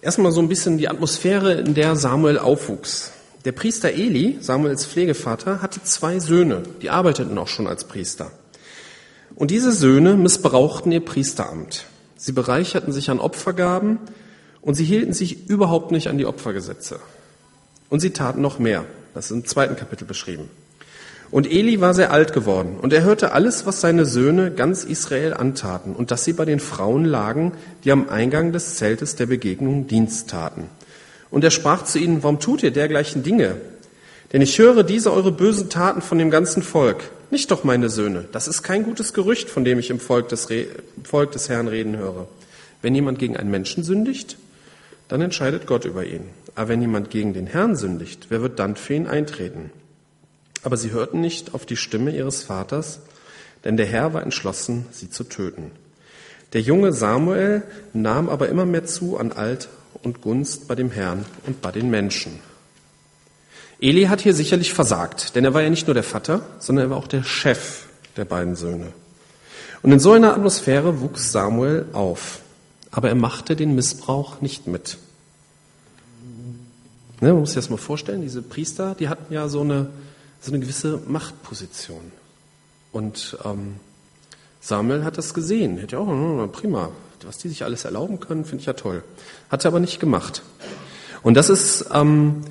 Erstmal 0.00 0.30
so 0.30 0.40
ein 0.40 0.48
bisschen 0.48 0.78
die 0.78 0.88
Atmosphäre, 0.88 1.54
in 1.54 1.74
der 1.74 1.96
Samuel 1.96 2.38
aufwuchs. 2.38 3.10
Der 3.44 3.50
Priester 3.50 3.90
Eli, 3.90 4.38
Samuels 4.40 4.86
Pflegevater, 4.86 5.60
hatte 5.60 5.82
zwei 5.82 6.20
Söhne, 6.20 6.62
die 6.82 6.90
arbeiteten 6.90 7.36
auch 7.36 7.48
schon 7.48 7.66
als 7.66 7.84
Priester. 7.84 8.30
Und 9.34 9.50
diese 9.50 9.72
Söhne 9.72 10.14
missbrauchten 10.14 10.92
ihr 10.92 11.04
Priesteramt. 11.04 11.84
Sie 12.16 12.32
bereicherten 12.32 12.92
sich 12.92 13.10
an 13.10 13.18
Opfergaben 13.18 13.98
und 14.60 14.74
sie 14.74 14.84
hielten 14.84 15.12
sich 15.12 15.48
überhaupt 15.48 15.90
nicht 15.90 16.06
an 16.06 16.18
die 16.18 16.26
Opfergesetze. 16.26 17.00
Und 17.88 17.98
sie 17.98 18.10
taten 18.10 18.40
noch 18.40 18.60
mehr. 18.60 18.84
Das 19.14 19.26
ist 19.26 19.32
im 19.32 19.44
zweiten 19.46 19.74
Kapitel 19.74 20.04
beschrieben. 20.04 20.48
Und 21.32 21.50
Eli 21.50 21.80
war 21.80 21.94
sehr 21.94 22.12
alt 22.12 22.34
geworden, 22.34 22.76
und 22.80 22.92
er 22.92 23.04
hörte 23.04 23.32
alles, 23.32 23.64
was 23.64 23.80
seine 23.80 24.04
Söhne 24.04 24.50
ganz 24.50 24.84
Israel 24.84 25.32
antaten, 25.32 25.94
und 25.94 26.10
dass 26.10 26.24
sie 26.24 26.34
bei 26.34 26.44
den 26.44 26.60
Frauen 26.60 27.06
lagen, 27.06 27.52
die 27.84 27.90
am 27.90 28.10
Eingang 28.10 28.52
des 28.52 28.76
Zeltes 28.76 29.16
der 29.16 29.24
Begegnung 29.26 29.86
Dienst 29.86 30.28
taten. 30.28 30.64
Und 31.30 31.42
er 31.42 31.50
sprach 31.50 31.84
zu 31.84 31.98
ihnen, 31.98 32.22
warum 32.22 32.38
tut 32.38 32.62
ihr 32.62 32.70
dergleichen 32.70 33.22
Dinge? 33.22 33.56
Denn 34.34 34.42
ich 34.42 34.58
höre 34.58 34.82
diese 34.82 35.10
eure 35.10 35.32
bösen 35.32 35.70
Taten 35.70 36.02
von 36.02 36.18
dem 36.18 36.30
ganzen 36.30 36.62
Volk. 36.62 37.04
Nicht 37.30 37.50
doch, 37.50 37.64
meine 37.64 37.88
Söhne, 37.88 38.26
das 38.30 38.46
ist 38.46 38.62
kein 38.62 38.84
gutes 38.84 39.14
Gerücht, 39.14 39.48
von 39.48 39.64
dem 39.64 39.78
ich 39.78 39.88
im 39.88 40.00
Volk 40.00 40.28
des, 40.28 40.50
Re 40.50 40.66
Volk 41.02 41.32
des 41.32 41.48
Herrn 41.48 41.66
reden 41.66 41.96
höre. 41.96 42.28
Wenn 42.82 42.94
jemand 42.94 43.18
gegen 43.18 43.38
einen 43.38 43.50
Menschen 43.50 43.84
sündigt, 43.84 44.36
dann 45.08 45.22
entscheidet 45.22 45.66
Gott 45.66 45.86
über 45.86 46.04
ihn. 46.04 46.24
Aber 46.54 46.68
wenn 46.68 46.82
jemand 46.82 47.08
gegen 47.08 47.32
den 47.32 47.46
Herrn 47.46 47.74
sündigt, 47.74 48.26
wer 48.28 48.42
wird 48.42 48.58
dann 48.58 48.76
für 48.76 48.92
ihn 48.92 49.06
eintreten? 49.06 49.70
Aber 50.62 50.76
sie 50.76 50.92
hörten 50.92 51.20
nicht 51.20 51.54
auf 51.54 51.66
die 51.66 51.76
Stimme 51.76 52.14
ihres 52.14 52.42
Vaters, 52.42 53.00
denn 53.64 53.76
der 53.76 53.86
Herr 53.86 54.14
war 54.14 54.22
entschlossen, 54.22 54.86
sie 54.90 55.10
zu 55.10 55.24
töten. 55.24 55.70
Der 56.52 56.60
junge 56.60 56.92
Samuel 56.92 57.62
nahm 57.92 58.28
aber 58.28 58.48
immer 58.48 58.66
mehr 58.66 58.84
zu 58.84 59.16
an 59.16 59.32
Alt 59.32 59.68
und 60.02 60.20
Gunst 60.20 60.68
bei 60.68 60.74
dem 60.74 60.90
Herrn 60.90 61.24
und 61.46 61.62
bei 61.62 61.72
den 61.72 61.90
Menschen. 61.90 62.40
Eli 63.80 64.04
hat 64.04 64.20
hier 64.20 64.34
sicherlich 64.34 64.72
versagt, 64.72 65.34
denn 65.34 65.44
er 65.44 65.54
war 65.54 65.62
ja 65.62 65.70
nicht 65.70 65.88
nur 65.88 65.94
der 65.94 66.04
Vater, 66.04 66.42
sondern 66.58 66.86
er 66.86 66.90
war 66.90 66.98
auch 66.98 67.08
der 67.08 67.24
Chef 67.24 67.86
der 68.16 68.24
beiden 68.24 68.54
Söhne. 68.54 68.92
Und 69.82 69.90
in 69.90 69.98
so 69.98 70.12
einer 70.12 70.32
Atmosphäre 70.34 71.00
wuchs 71.00 71.32
Samuel 71.32 71.86
auf, 71.92 72.40
aber 72.92 73.08
er 73.08 73.16
machte 73.16 73.56
den 73.56 73.74
Missbrauch 73.74 74.40
nicht 74.40 74.68
mit. 74.68 74.98
Ne, 77.20 77.32
man 77.32 77.40
muss 77.40 77.50
sich 77.50 77.56
das 77.56 77.70
mal 77.70 77.76
vorstellen, 77.76 78.22
diese 78.22 78.42
Priester, 78.42 78.94
die 78.94 79.08
hatten 79.08 79.32
ja 79.32 79.48
so 79.48 79.62
eine, 79.62 79.88
so 80.42 80.50
eine 80.50 80.60
gewisse 80.60 81.00
Machtposition. 81.06 82.12
Und 82.90 83.38
ähm, 83.44 83.76
Samuel 84.60 85.04
hat 85.04 85.16
das 85.16 85.34
gesehen. 85.34 85.78
Hätte 85.78 85.96
ja 85.96 86.02
auch, 86.02 86.08
hm, 86.08 86.50
prima, 86.52 86.90
was 87.24 87.38
die 87.38 87.48
sich 87.48 87.64
alles 87.64 87.84
erlauben 87.84 88.20
können, 88.20 88.44
finde 88.44 88.60
ich 88.60 88.66
ja 88.66 88.72
toll. 88.72 89.04
Hat 89.48 89.64
er 89.64 89.68
aber 89.68 89.80
nicht 89.80 90.00
gemacht. 90.00 90.42
Und 91.22 91.34
das 91.34 91.48
ist 91.48 91.86
ähm, 91.92 92.42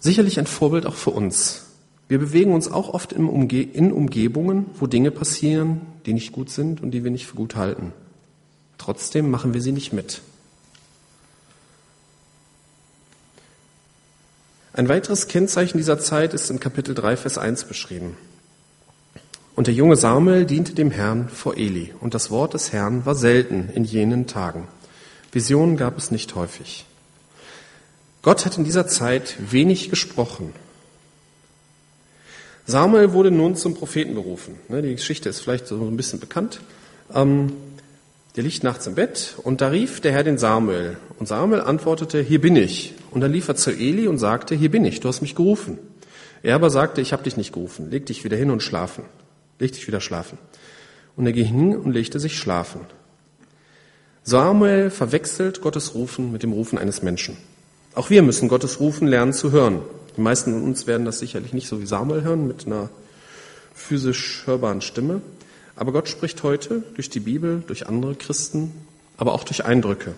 sicherlich 0.00 0.38
ein 0.40 0.46
Vorbild 0.46 0.84
auch 0.84 0.96
für 0.96 1.10
uns. 1.10 1.66
Wir 2.08 2.18
bewegen 2.18 2.52
uns 2.52 2.70
auch 2.70 2.92
oft 2.92 3.12
in, 3.12 3.28
Umge 3.28 3.62
in 3.62 3.92
Umgebungen, 3.92 4.66
wo 4.78 4.86
Dinge 4.86 5.12
passieren, 5.12 5.80
die 6.04 6.12
nicht 6.12 6.32
gut 6.32 6.50
sind 6.50 6.82
und 6.82 6.90
die 6.90 7.04
wir 7.04 7.12
nicht 7.12 7.26
für 7.26 7.36
gut 7.36 7.54
halten. 7.54 7.92
Trotzdem 8.78 9.30
machen 9.30 9.54
wir 9.54 9.62
sie 9.62 9.72
nicht 9.72 9.92
mit. 9.92 10.20
Ein 14.74 14.88
weiteres 14.88 15.28
Kennzeichen 15.28 15.76
dieser 15.76 15.98
Zeit 15.98 16.32
ist 16.32 16.48
in 16.48 16.58
Kapitel 16.58 16.94
3, 16.94 17.18
Vers 17.18 17.36
1 17.36 17.64
beschrieben. 17.64 18.16
Und 19.54 19.66
der 19.66 19.74
junge 19.74 19.96
Samuel 19.96 20.46
diente 20.46 20.74
dem 20.74 20.90
Herrn 20.90 21.28
vor 21.28 21.58
Eli, 21.58 21.92
und 22.00 22.14
das 22.14 22.30
Wort 22.30 22.54
des 22.54 22.72
Herrn 22.72 23.04
war 23.04 23.14
selten 23.14 23.68
in 23.74 23.84
jenen 23.84 24.26
Tagen. 24.26 24.66
Visionen 25.30 25.76
gab 25.76 25.98
es 25.98 26.10
nicht 26.10 26.34
häufig. 26.36 26.86
Gott 28.22 28.46
hat 28.46 28.56
in 28.56 28.64
dieser 28.64 28.86
Zeit 28.86 29.36
wenig 29.50 29.90
gesprochen. 29.90 30.54
Samuel 32.64 33.12
wurde 33.12 33.30
nun 33.30 33.56
zum 33.56 33.74
Propheten 33.74 34.14
berufen. 34.14 34.54
Ne, 34.68 34.80
die 34.80 34.94
Geschichte 34.94 35.28
ist 35.28 35.40
vielleicht 35.40 35.66
so 35.66 35.76
ein 35.76 35.96
bisschen 35.98 36.18
bekannt. 36.18 36.60
Ähm, 37.12 37.52
der 38.36 38.44
liegt 38.44 38.64
nachts 38.64 38.86
im 38.86 38.94
Bett 38.94 39.34
und 39.42 39.60
da 39.60 39.68
rief 39.68 40.00
der 40.00 40.12
Herr 40.12 40.24
den 40.24 40.38
Samuel. 40.38 40.96
Und 41.18 41.26
Samuel 41.26 41.60
antwortete, 41.60 42.22
hier 42.22 42.40
bin 42.40 42.56
ich. 42.56 42.94
Und 43.12 43.20
dann 43.20 43.32
lief 43.32 43.46
er 43.48 43.56
zu 43.56 43.70
Eli 43.70 44.08
und 44.08 44.18
sagte, 44.18 44.54
hier 44.54 44.70
bin 44.70 44.84
ich, 44.84 45.00
du 45.00 45.08
hast 45.08 45.20
mich 45.20 45.34
gerufen. 45.34 45.78
Er 46.42 46.56
aber 46.56 46.70
sagte, 46.70 47.00
ich 47.00 47.12
habe 47.12 47.22
dich 47.22 47.36
nicht 47.36 47.52
gerufen, 47.52 47.90
leg 47.90 48.06
dich 48.06 48.24
wieder 48.24 48.36
hin 48.36 48.50
und 48.50 48.62
schlafen. 48.62 49.04
Leg 49.58 49.72
dich 49.72 49.86
wieder 49.86 50.00
schlafen. 50.00 50.38
Und 51.14 51.26
er 51.26 51.32
ging 51.32 51.44
hin 51.44 51.76
und 51.76 51.92
legte 51.92 52.18
sich 52.18 52.38
schlafen. 52.38 52.80
Samuel 54.24 54.90
verwechselt 54.90 55.60
Gottes 55.60 55.94
Rufen 55.94 56.32
mit 56.32 56.42
dem 56.42 56.52
Rufen 56.52 56.78
eines 56.78 57.02
Menschen. 57.02 57.36
Auch 57.94 58.08
wir 58.08 58.22
müssen 58.22 58.48
Gottes 58.48 58.80
Rufen 58.80 59.06
lernen 59.06 59.34
zu 59.34 59.52
hören. 59.52 59.82
Die 60.16 60.20
meisten 60.22 60.52
von 60.52 60.62
uns 60.62 60.86
werden 60.86 61.04
das 61.04 61.18
sicherlich 61.18 61.52
nicht 61.52 61.68
so 61.68 61.80
wie 61.80 61.86
Samuel 61.86 62.22
hören, 62.22 62.48
mit 62.48 62.66
einer 62.66 62.88
physisch 63.74 64.42
hörbaren 64.46 64.80
Stimme. 64.80 65.20
Aber 65.76 65.92
Gott 65.92 66.08
spricht 66.08 66.42
heute 66.42 66.82
durch 66.94 67.10
die 67.10 67.20
Bibel, 67.20 67.62
durch 67.66 67.86
andere 67.86 68.14
Christen, 68.14 68.72
aber 69.16 69.34
auch 69.34 69.44
durch 69.44 69.64
Eindrücke. 69.64 70.14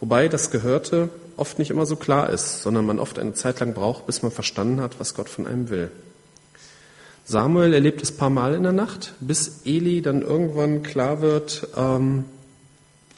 Wobei 0.00 0.28
das 0.28 0.50
Gehörte 0.50 1.08
oft 1.36 1.58
nicht 1.58 1.70
immer 1.70 1.86
so 1.86 1.96
klar 1.96 2.30
ist, 2.30 2.62
sondern 2.62 2.86
man 2.86 2.98
oft 2.98 3.18
eine 3.18 3.34
Zeit 3.34 3.60
lang 3.60 3.74
braucht, 3.74 4.06
bis 4.06 4.22
man 4.22 4.32
verstanden 4.32 4.80
hat, 4.80 4.98
was 4.98 5.14
Gott 5.14 5.28
von 5.28 5.46
einem 5.46 5.68
will. 5.70 5.90
Samuel 7.24 7.74
erlebt 7.74 8.02
es 8.02 8.12
paar 8.12 8.30
Mal 8.30 8.54
in 8.54 8.62
der 8.62 8.72
Nacht, 8.72 9.14
bis 9.20 9.62
Eli 9.64 10.00
dann 10.00 10.22
irgendwann 10.22 10.82
klar 10.82 11.20
wird, 11.20 11.68
ähm, 11.76 12.24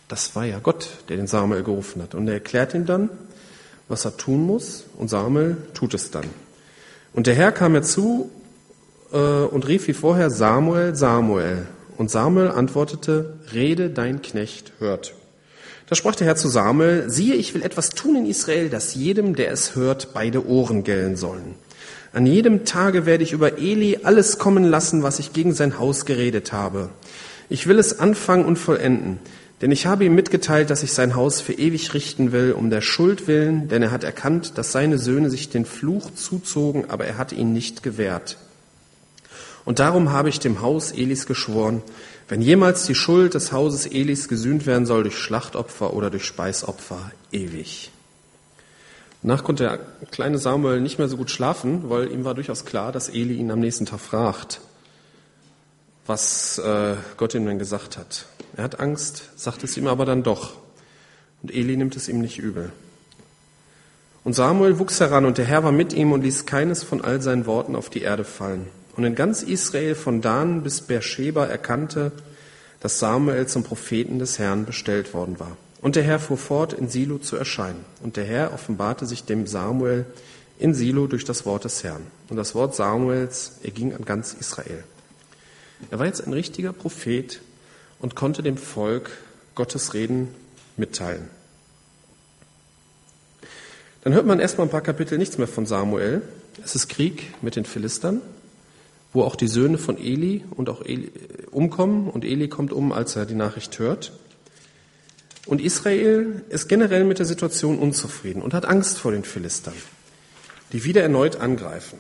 das 0.08 0.34
war 0.34 0.46
ja 0.46 0.58
Gott, 0.58 0.88
der 1.08 1.18
den 1.18 1.26
Samuel 1.26 1.62
gerufen 1.62 2.00
hat. 2.02 2.14
Und 2.14 2.26
er 2.26 2.34
erklärt 2.34 2.72
ihm 2.72 2.86
dann, 2.86 3.10
was 3.88 4.06
er 4.06 4.16
tun 4.16 4.46
muss, 4.46 4.84
und 4.96 5.08
Samuel 5.08 5.58
tut 5.74 5.92
es 5.94 6.10
dann. 6.10 6.24
Und 7.12 7.26
der 7.26 7.34
Herr 7.34 7.52
kam 7.52 7.72
herzu 7.72 8.30
äh, 9.12 9.16
und 9.16 9.68
rief 9.68 9.88
wie 9.88 9.92
vorher 9.92 10.30
Samuel, 10.30 10.94
Samuel. 10.94 11.66
Und 11.98 12.10
Samuel 12.10 12.48
antwortete, 12.48 13.38
Rede, 13.52 13.90
dein 13.90 14.22
Knecht 14.22 14.72
hört. 14.78 15.14
Da 15.88 15.94
sprach 15.94 16.16
der 16.16 16.26
Herr 16.26 16.36
zu 16.36 16.48
Samuel, 16.48 17.08
siehe, 17.08 17.34
ich 17.34 17.54
will 17.54 17.62
etwas 17.62 17.90
tun 17.90 18.16
in 18.16 18.26
Israel, 18.26 18.68
dass 18.68 18.94
jedem, 18.94 19.34
der 19.34 19.50
es 19.50 19.74
hört, 19.74 20.12
beide 20.12 20.46
Ohren 20.46 20.84
gellen 20.84 21.16
sollen. 21.16 21.54
An 22.12 22.26
jedem 22.26 22.64
Tage 22.64 23.06
werde 23.06 23.24
ich 23.24 23.32
über 23.32 23.58
Eli 23.58 24.00
alles 24.02 24.38
kommen 24.38 24.64
lassen, 24.64 25.02
was 25.02 25.18
ich 25.18 25.32
gegen 25.32 25.54
sein 25.54 25.78
Haus 25.78 26.04
geredet 26.04 26.52
habe. 26.52 26.90
Ich 27.48 27.66
will 27.66 27.78
es 27.78 28.00
anfangen 28.00 28.44
und 28.44 28.58
vollenden. 28.58 29.18
Denn 29.60 29.72
ich 29.72 29.86
habe 29.86 30.04
ihm 30.04 30.14
mitgeteilt, 30.14 30.70
dass 30.70 30.82
ich 30.82 30.92
sein 30.92 31.16
Haus 31.16 31.40
für 31.40 31.52
ewig 31.52 31.92
richten 31.92 32.32
will, 32.32 32.52
um 32.52 32.70
der 32.70 32.80
Schuld 32.80 33.26
willen, 33.26 33.68
denn 33.68 33.82
er 33.82 33.90
hat 33.90 34.04
erkannt, 34.04 34.56
dass 34.56 34.72
seine 34.72 34.98
Söhne 34.98 35.30
sich 35.30 35.48
den 35.48 35.64
Fluch 35.64 36.12
zuzogen, 36.14 36.84
aber 36.88 37.06
er 37.06 37.18
hat 37.18 37.32
ihn 37.32 37.52
nicht 37.52 37.82
gewährt. 37.82 38.36
Und 39.64 39.80
darum 39.80 40.12
habe 40.12 40.28
ich 40.28 40.38
dem 40.38 40.62
Haus 40.62 40.92
Elis 40.92 41.26
geschworen, 41.26 41.82
wenn 42.28 42.42
jemals 42.42 42.84
die 42.84 42.94
Schuld 42.94 43.34
des 43.34 43.52
Hauses 43.52 43.86
Elis 43.86 44.28
gesühnt 44.28 44.66
werden 44.66 44.84
soll 44.84 45.02
durch 45.02 45.18
Schlachtopfer 45.18 45.94
oder 45.94 46.10
durch 46.10 46.24
Speisopfer, 46.24 47.10
ewig. 47.32 47.90
Danach 49.22 49.42
konnte 49.42 49.64
der 49.64 49.78
kleine 50.10 50.38
Samuel 50.38 50.80
nicht 50.80 50.98
mehr 50.98 51.08
so 51.08 51.16
gut 51.16 51.30
schlafen, 51.30 51.88
weil 51.90 52.12
ihm 52.12 52.24
war 52.24 52.34
durchaus 52.34 52.64
klar, 52.64 52.92
dass 52.92 53.08
Eli 53.08 53.34
ihn 53.34 53.50
am 53.50 53.60
nächsten 53.60 53.86
Tag 53.86 54.00
fragt, 54.00 54.60
was 56.06 56.58
äh, 56.58 56.96
Gott 57.16 57.34
ihm 57.34 57.46
denn 57.46 57.58
gesagt 57.58 57.96
hat. 57.96 58.26
Er 58.56 58.64
hat 58.64 58.78
Angst, 58.78 59.30
sagt 59.36 59.64
es 59.64 59.76
ihm 59.76 59.86
aber 59.86 60.04
dann 60.04 60.22
doch. 60.22 60.52
Und 61.42 61.52
Eli 61.52 61.76
nimmt 61.76 61.96
es 61.96 62.08
ihm 62.08 62.20
nicht 62.20 62.38
übel. 62.38 62.72
Und 64.22 64.34
Samuel 64.34 64.78
wuchs 64.78 65.00
heran 65.00 65.24
und 65.24 65.38
der 65.38 65.46
Herr 65.46 65.64
war 65.64 65.72
mit 65.72 65.92
ihm 65.92 66.12
und 66.12 66.22
ließ 66.22 66.44
keines 66.44 66.82
von 66.82 67.02
all 67.02 67.22
seinen 67.22 67.46
Worten 67.46 67.74
auf 67.74 67.88
die 67.88 68.02
Erde 68.02 68.24
fallen. 68.24 68.66
Und 68.98 69.04
in 69.04 69.14
ganz 69.14 69.44
Israel 69.44 69.94
von 69.94 70.22
Dan 70.22 70.64
bis 70.64 70.80
Beersheba 70.80 71.46
erkannte, 71.46 72.10
dass 72.80 72.98
Samuel 72.98 73.46
zum 73.46 73.62
Propheten 73.62 74.18
des 74.18 74.40
Herrn 74.40 74.64
bestellt 74.64 75.14
worden 75.14 75.38
war. 75.38 75.56
Und 75.80 75.94
der 75.94 76.02
Herr 76.02 76.18
fuhr 76.18 76.36
fort, 76.36 76.72
in 76.72 76.88
Silo 76.88 77.18
zu 77.18 77.36
erscheinen. 77.36 77.84
Und 78.02 78.16
der 78.16 78.24
Herr 78.24 78.52
offenbarte 78.52 79.06
sich 79.06 79.22
dem 79.22 79.46
Samuel 79.46 80.04
in 80.58 80.74
Silo 80.74 81.06
durch 81.06 81.24
das 81.24 81.46
Wort 81.46 81.62
des 81.62 81.84
Herrn. 81.84 82.08
Und 82.28 82.38
das 82.38 82.56
Wort 82.56 82.74
Samuels 82.74 83.52
erging 83.62 83.94
an 83.94 84.04
ganz 84.04 84.34
Israel. 84.34 84.82
Er 85.92 86.00
war 86.00 86.06
jetzt 86.06 86.26
ein 86.26 86.32
richtiger 86.32 86.72
Prophet 86.72 87.40
und 88.00 88.16
konnte 88.16 88.42
dem 88.42 88.56
Volk 88.56 89.10
Gottes 89.54 89.94
Reden 89.94 90.34
mitteilen. 90.76 91.30
Dann 94.02 94.12
hört 94.12 94.26
man 94.26 94.40
erstmal 94.40 94.66
ein 94.66 94.72
paar 94.72 94.80
Kapitel 94.80 95.18
nichts 95.18 95.38
mehr 95.38 95.46
von 95.46 95.66
Samuel. 95.66 96.22
Es 96.64 96.74
ist 96.74 96.88
Krieg 96.88 97.32
mit 97.42 97.54
den 97.54 97.64
Philistern 97.64 98.22
wo 99.12 99.22
auch 99.22 99.36
die 99.36 99.48
Söhne 99.48 99.78
von 99.78 99.98
Eli 99.98 100.44
und 100.50 100.68
auch 100.68 100.82
Eli 100.82 101.10
umkommen 101.50 102.08
und 102.08 102.24
Eli 102.24 102.48
kommt 102.48 102.72
um, 102.72 102.92
als 102.92 103.16
er 103.16 103.26
die 103.26 103.34
Nachricht 103.34 103.78
hört. 103.78 104.12
Und 105.46 105.62
Israel 105.62 106.44
ist 106.50 106.68
generell 106.68 107.04
mit 107.04 107.18
der 107.18 107.26
Situation 107.26 107.78
unzufrieden 107.78 108.42
und 108.42 108.52
hat 108.52 108.66
Angst 108.66 108.98
vor 108.98 109.12
den 109.12 109.24
Philistern, 109.24 109.74
die 110.72 110.84
wieder 110.84 111.02
erneut 111.02 111.40
angreifen. 111.40 111.98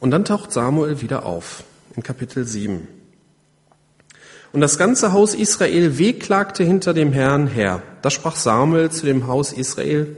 Und 0.00 0.10
dann 0.10 0.24
taucht 0.24 0.50
Samuel 0.50 1.02
wieder 1.02 1.26
auf 1.26 1.64
in 1.94 2.02
Kapitel 2.02 2.44
7. 2.44 2.88
Und 4.52 4.60
das 4.60 4.78
ganze 4.78 5.12
Haus 5.12 5.34
Israel 5.34 5.98
wehklagte 5.98 6.64
hinter 6.64 6.94
dem 6.94 7.12
Herrn 7.12 7.46
her. 7.46 7.82
Da 8.02 8.10
sprach 8.10 8.36
Samuel 8.36 8.90
zu 8.90 9.06
dem 9.06 9.26
Haus 9.26 9.52
Israel, 9.52 10.16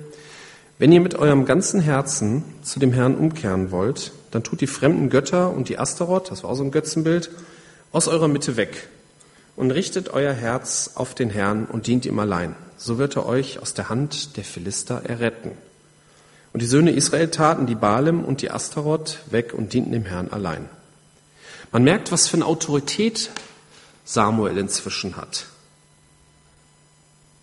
wenn 0.79 0.91
ihr 0.91 1.01
mit 1.01 1.15
eurem 1.15 1.45
ganzen 1.45 1.81
Herzen 1.81 2.45
zu 2.63 2.81
dem 2.81 2.93
Herrn 2.93 3.17
umkehren 3.17 3.71
wollt, 3.71 4.13
dann 4.33 4.43
tut 4.43 4.61
die 4.61 4.67
fremden 4.67 5.09
Götter 5.09 5.51
und 5.51 5.69
die 5.69 5.79
Astaroth, 5.79 6.31
das 6.31 6.43
war 6.43 6.51
auch 6.51 6.57
so 6.57 6.65
ein 6.65 6.73
Götzenbild, 6.73 7.31
aus 7.93 8.09
eurer 8.09 8.27
Mitte 8.27 8.57
weg 8.57 8.89
und 9.55 9.71
richtet 9.71 10.09
euer 10.13 10.33
Herz 10.33 10.91
auf 10.97 11.15
den 11.15 11.31
Herrn 11.31 11.67
und 11.67 11.87
dient 11.87 12.07
ihm 12.07 12.19
allein. 12.19 12.57
So 12.77 12.99
wird 12.99 13.15
er 13.17 13.27
euch 13.27 13.61
aus 13.61 13.75
der 13.75 13.89
Hand 13.89 14.37
der 14.37 14.45
Philister 14.45 15.03
erretten. 15.05 15.53
Und 16.53 16.61
die 16.61 16.67
Söhne 16.67 16.91
Israel 16.91 17.29
taten 17.29 17.67
die 17.67 17.75
Balem 17.77 18.25
und 18.25 18.43
die 18.43 18.51
Astaroth 18.51 19.19
weg 19.31 19.55
und 19.55 19.73
dienten 19.73 19.93
dem 19.93 20.05
Herrn 20.07 20.29
allein. 20.31 20.69
Man 21.73 21.85
merkt, 21.85 22.13
was 22.13 22.29
für 22.29 22.37
eine 22.37 22.47
Autorität 22.47 23.31
Samuel 24.05 24.59
inzwischen 24.59 25.17
hat. 25.17 25.47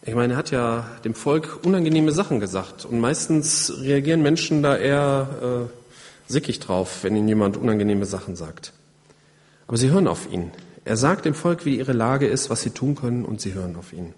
Ich 0.03 0.15
meine, 0.15 0.33
er 0.33 0.37
hat 0.37 0.49
ja 0.49 0.89
dem 1.03 1.13
Volk 1.13 1.59
unangenehme 1.63 2.11
Sachen 2.11 2.39
gesagt 2.39 2.85
und 2.85 2.99
meistens 2.99 3.71
reagieren 3.81 4.23
Menschen 4.23 4.63
da 4.63 4.75
eher 4.75 5.69
äh, 5.69 6.31
sickig 6.31 6.59
drauf, 6.59 7.03
wenn 7.03 7.15
ihnen 7.15 7.27
jemand 7.27 7.55
unangenehme 7.55 8.07
Sachen 8.07 8.35
sagt. 8.35 8.73
Aber 9.67 9.77
sie 9.77 9.91
hören 9.91 10.07
auf 10.07 10.31
ihn. 10.31 10.51
Er 10.85 10.97
sagt 10.97 11.25
dem 11.25 11.35
Volk, 11.35 11.65
wie 11.65 11.77
ihre 11.77 11.93
Lage 11.93 12.25
ist, 12.25 12.49
was 12.49 12.63
sie 12.63 12.71
tun 12.71 12.95
können 12.95 13.25
und 13.25 13.41
sie 13.41 13.53
hören 13.53 13.75
auf 13.75 13.93
ihn. 13.93 14.15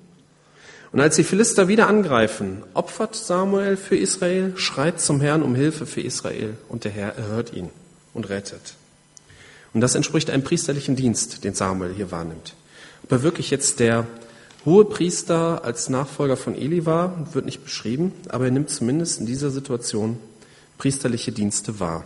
Und 0.93 1.01
als 1.01 1.17
die 1.17 1.25
Philister 1.25 1.67
wieder 1.67 1.89
angreifen, 1.89 2.63
opfert 2.73 3.15
Samuel 3.15 3.75
für 3.75 3.97
Israel, 3.97 4.53
schreit 4.55 5.01
zum 5.01 5.19
Herrn 5.19 5.41
um 5.41 5.53
Hilfe 5.53 5.85
für 5.85 6.01
Israel 6.01 6.55
und 6.69 6.85
der 6.85 6.91
Herr 6.91 7.17
erhört 7.17 7.51
ihn 7.51 7.69
und 8.13 8.29
rettet. 8.29 8.75
Und 9.73 9.81
das 9.81 9.95
entspricht 9.95 10.29
einem 10.29 10.43
priesterlichen 10.43 10.95
Dienst, 10.95 11.43
den 11.43 11.55
Samuel 11.55 11.93
hier 11.93 12.11
wahrnimmt. 12.11 12.53
Ob 13.03 13.11
er 13.11 13.23
wirklich 13.23 13.49
jetzt 13.49 13.81
der 13.81 14.07
hohe 14.65 14.85
Priester 14.85 15.63
als 15.63 15.89
Nachfolger 15.89 16.37
von 16.37 16.55
Eli 16.55 16.85
war, 16.85 17.27
wird 17.33 17.45
nicht 17.45 17.63
beschrieben, 17.63 18.13
aber 18.29 18.45
er 18.45 18.51
nimmt 18.51 18.69
zumindest 18.69 19.19
in 19.19 19.25
dieser 19.25 19.49
Situation 19.49 20.17
priesterliche 20.77 21.31
Dienste 21.31 21.79
wahr. 21.79 22.03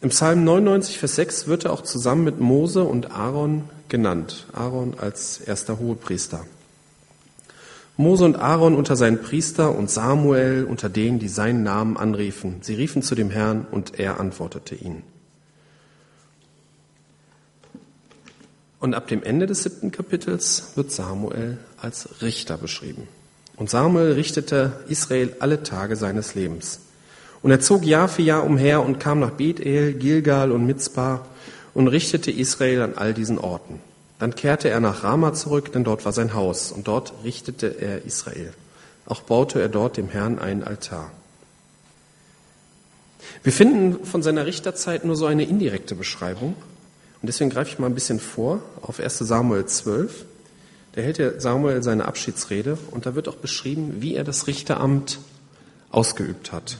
Im 0.00 0.10
Psalm 0.10 0.44
99, 0.44 0.98
Vers 0.98 1.16
6 1.16 1.46
wird 1.46 1.64
er 1.64 1.72
auch 1.72 1.82
zusammen 1.82 2.24
mit 2.24 2.38
Mose 2.38 2.84
und 2.84 3.12
Aaron 3.12 3.64
genannt. 3.88 4.46
Aaron 4.52 4.94
als 4.98 5.40
erster 5.40 5.78
Hohepriester. 5.78 6.44
Mose 7.96 8.26
und 8.26 8.36
Aaron 8.36 8.74
unter 8.74 8.94
seinen 8.94 9.22
Priester 9.22 9.74
und 9.74 9.90
Samuel 9.90 10.66
unter 10.68 10.90
denen, 10.90 11.18
die 11.18 11.28
seinen 11.28 11.62
Namen 11.62 11.96
anriefen. 11.96 12.56
Sie 12.60 12.74
riefen 12.74 13.02
zu 13.02 13.14
dem 13.14 13.30
Herrn 13.30 13.66
und 13.70 13.98
er 13.98 14.20
antwortete 14.20 14.74
ihnen. 14.74 15.02
Und 18.86 18.94
ab 18.94 19.08
dem 19.08 19.24
Ende 19.24 19.46
des 19.46 19.64
siebten 19.64 19.90
Kapitels 19.90 20.76
wird 20.76 20.92
Samuel 20.92 21.58
als 21.76 22.22
Richter 22.22 22.56
beschrieben. 22.56 23.08
Und 23.56 23.68
Samuel 23.68 24.12
richtete 24.12 24.78
Israel 24.86 25.34
alle 25.40 25.64
Tage 25.64 25.96
seines 25.96 26.36
Lebens. 26.36 26.78
Und 27.42 27.50
er 27.50 27.58
zog 27.58 27.84
Jahr 27.84 28.06
für 28.06 28.22
Jahr 28.22 28.44
umher 28.44 28.84
und 28.84 29.00
kam 29.00 29.18
nach 29.18 29.32
Bethel, 29.32 29.94
Gilgal 29.94 30.52
und 30.52 30.66
Mitzpah 30.66 31.26
und 31.74 31.88
richtete 31.88 32.30
Israel 32.30 32.80
an 32.82 32.92
all 32.94 33.12
diesen 33.12 33.40
Orten. 33.40 33.80
Dann 34.20 34.36
kehrte 34.36 34.68
er 34.68 34.78
nach 34.78 35.02
Rama 35.02 35.34
zurück, 35.34 35.72
denn 35.72 35.82
dort 35.82 36.04
war 36.04 36.12
sein 36.12 36.32
Haus, 36.34 36.70
und 36.70 36.86
dort 36.86 37.12
richtete 37.24 37.66
er 37.66 38.04
Israel. 38.04 38.52
Auch 39.04 39.22
baute 39.22 39.60
er 39.60 39.68
dort 39.68 39.96
dem 39.96 40.10
Herrn 40.10 40.38
einen 40.38 40.62
Altar. 40.62 41.10
Wir 43.42 43.52
finden 43.52 44.06
von 44.06 44.22
seiner 44.22 44.46
Richterzeit 44.46 45.04
nur 45.04 45.16
so 45.16 45.26
eine 45.26 45.42
indirekte 45.42 45.96
Beschreibung. 45.96 46.54
Und 47.22 47.28
deswegen 47.28 47.50
greife 47.50 47.70
ich 47.70 47.78
mal 47.78 47.86
ein 47.86 47.94
bisschen 47.94 48.20
vor 48.20 48.62
auf 48.82 49.00
1 49.00 49.18
Samuel 49.18 49.66
12. 49.66 50.24
Da 50.92 51.00
hält 51.00 51.18
ja 51.18 51.38
Samuel 51.40 51.82
seine 51.82 52.06
Abschiedsrede 52.06 52.78
und 52.90 53.06
da 53.06 53.14
wird 53.14 53.28
auch 53.28 53.36
beschrieben, 53.36 53.96
wie 54.00 54.14
er 54.14 54.24
das 54.24 54.46
Richteramt 54.46 55.18
ausgeübt 55.90 56.52
hat. 56.52 56.78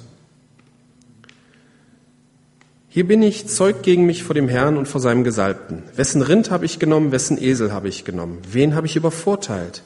Hier 2.89 3.07
bin 3.07 3.23
ich, 3.23 3.47
Zeug 3.47 3.83
gegen 3.83 4.07
mich 4.07 4.23
vor 4.23 4.35
dem 4.35 4.49
Herrn 4.49 4.79
und 4.79 4.89
vor 4.89 5.03
seinem 5.03 5.23
Gesalbten. 5.23 5.83
Wessen 5.95 6.23
Rind 6.23 6.51
habe 6.51 6.65
ich 6.65 6.79
genommen, 6.79 7.13
wessen 7.13 7.37
Esel 7.37 7.71
habe 7.71 7.89
ich 7.89 8.07
genommen? 8.07 8.39
Wen 8.51 8.75
habe 8.75 8.87
ich 8.87 8.97
übervorteilt? 8.97 9.83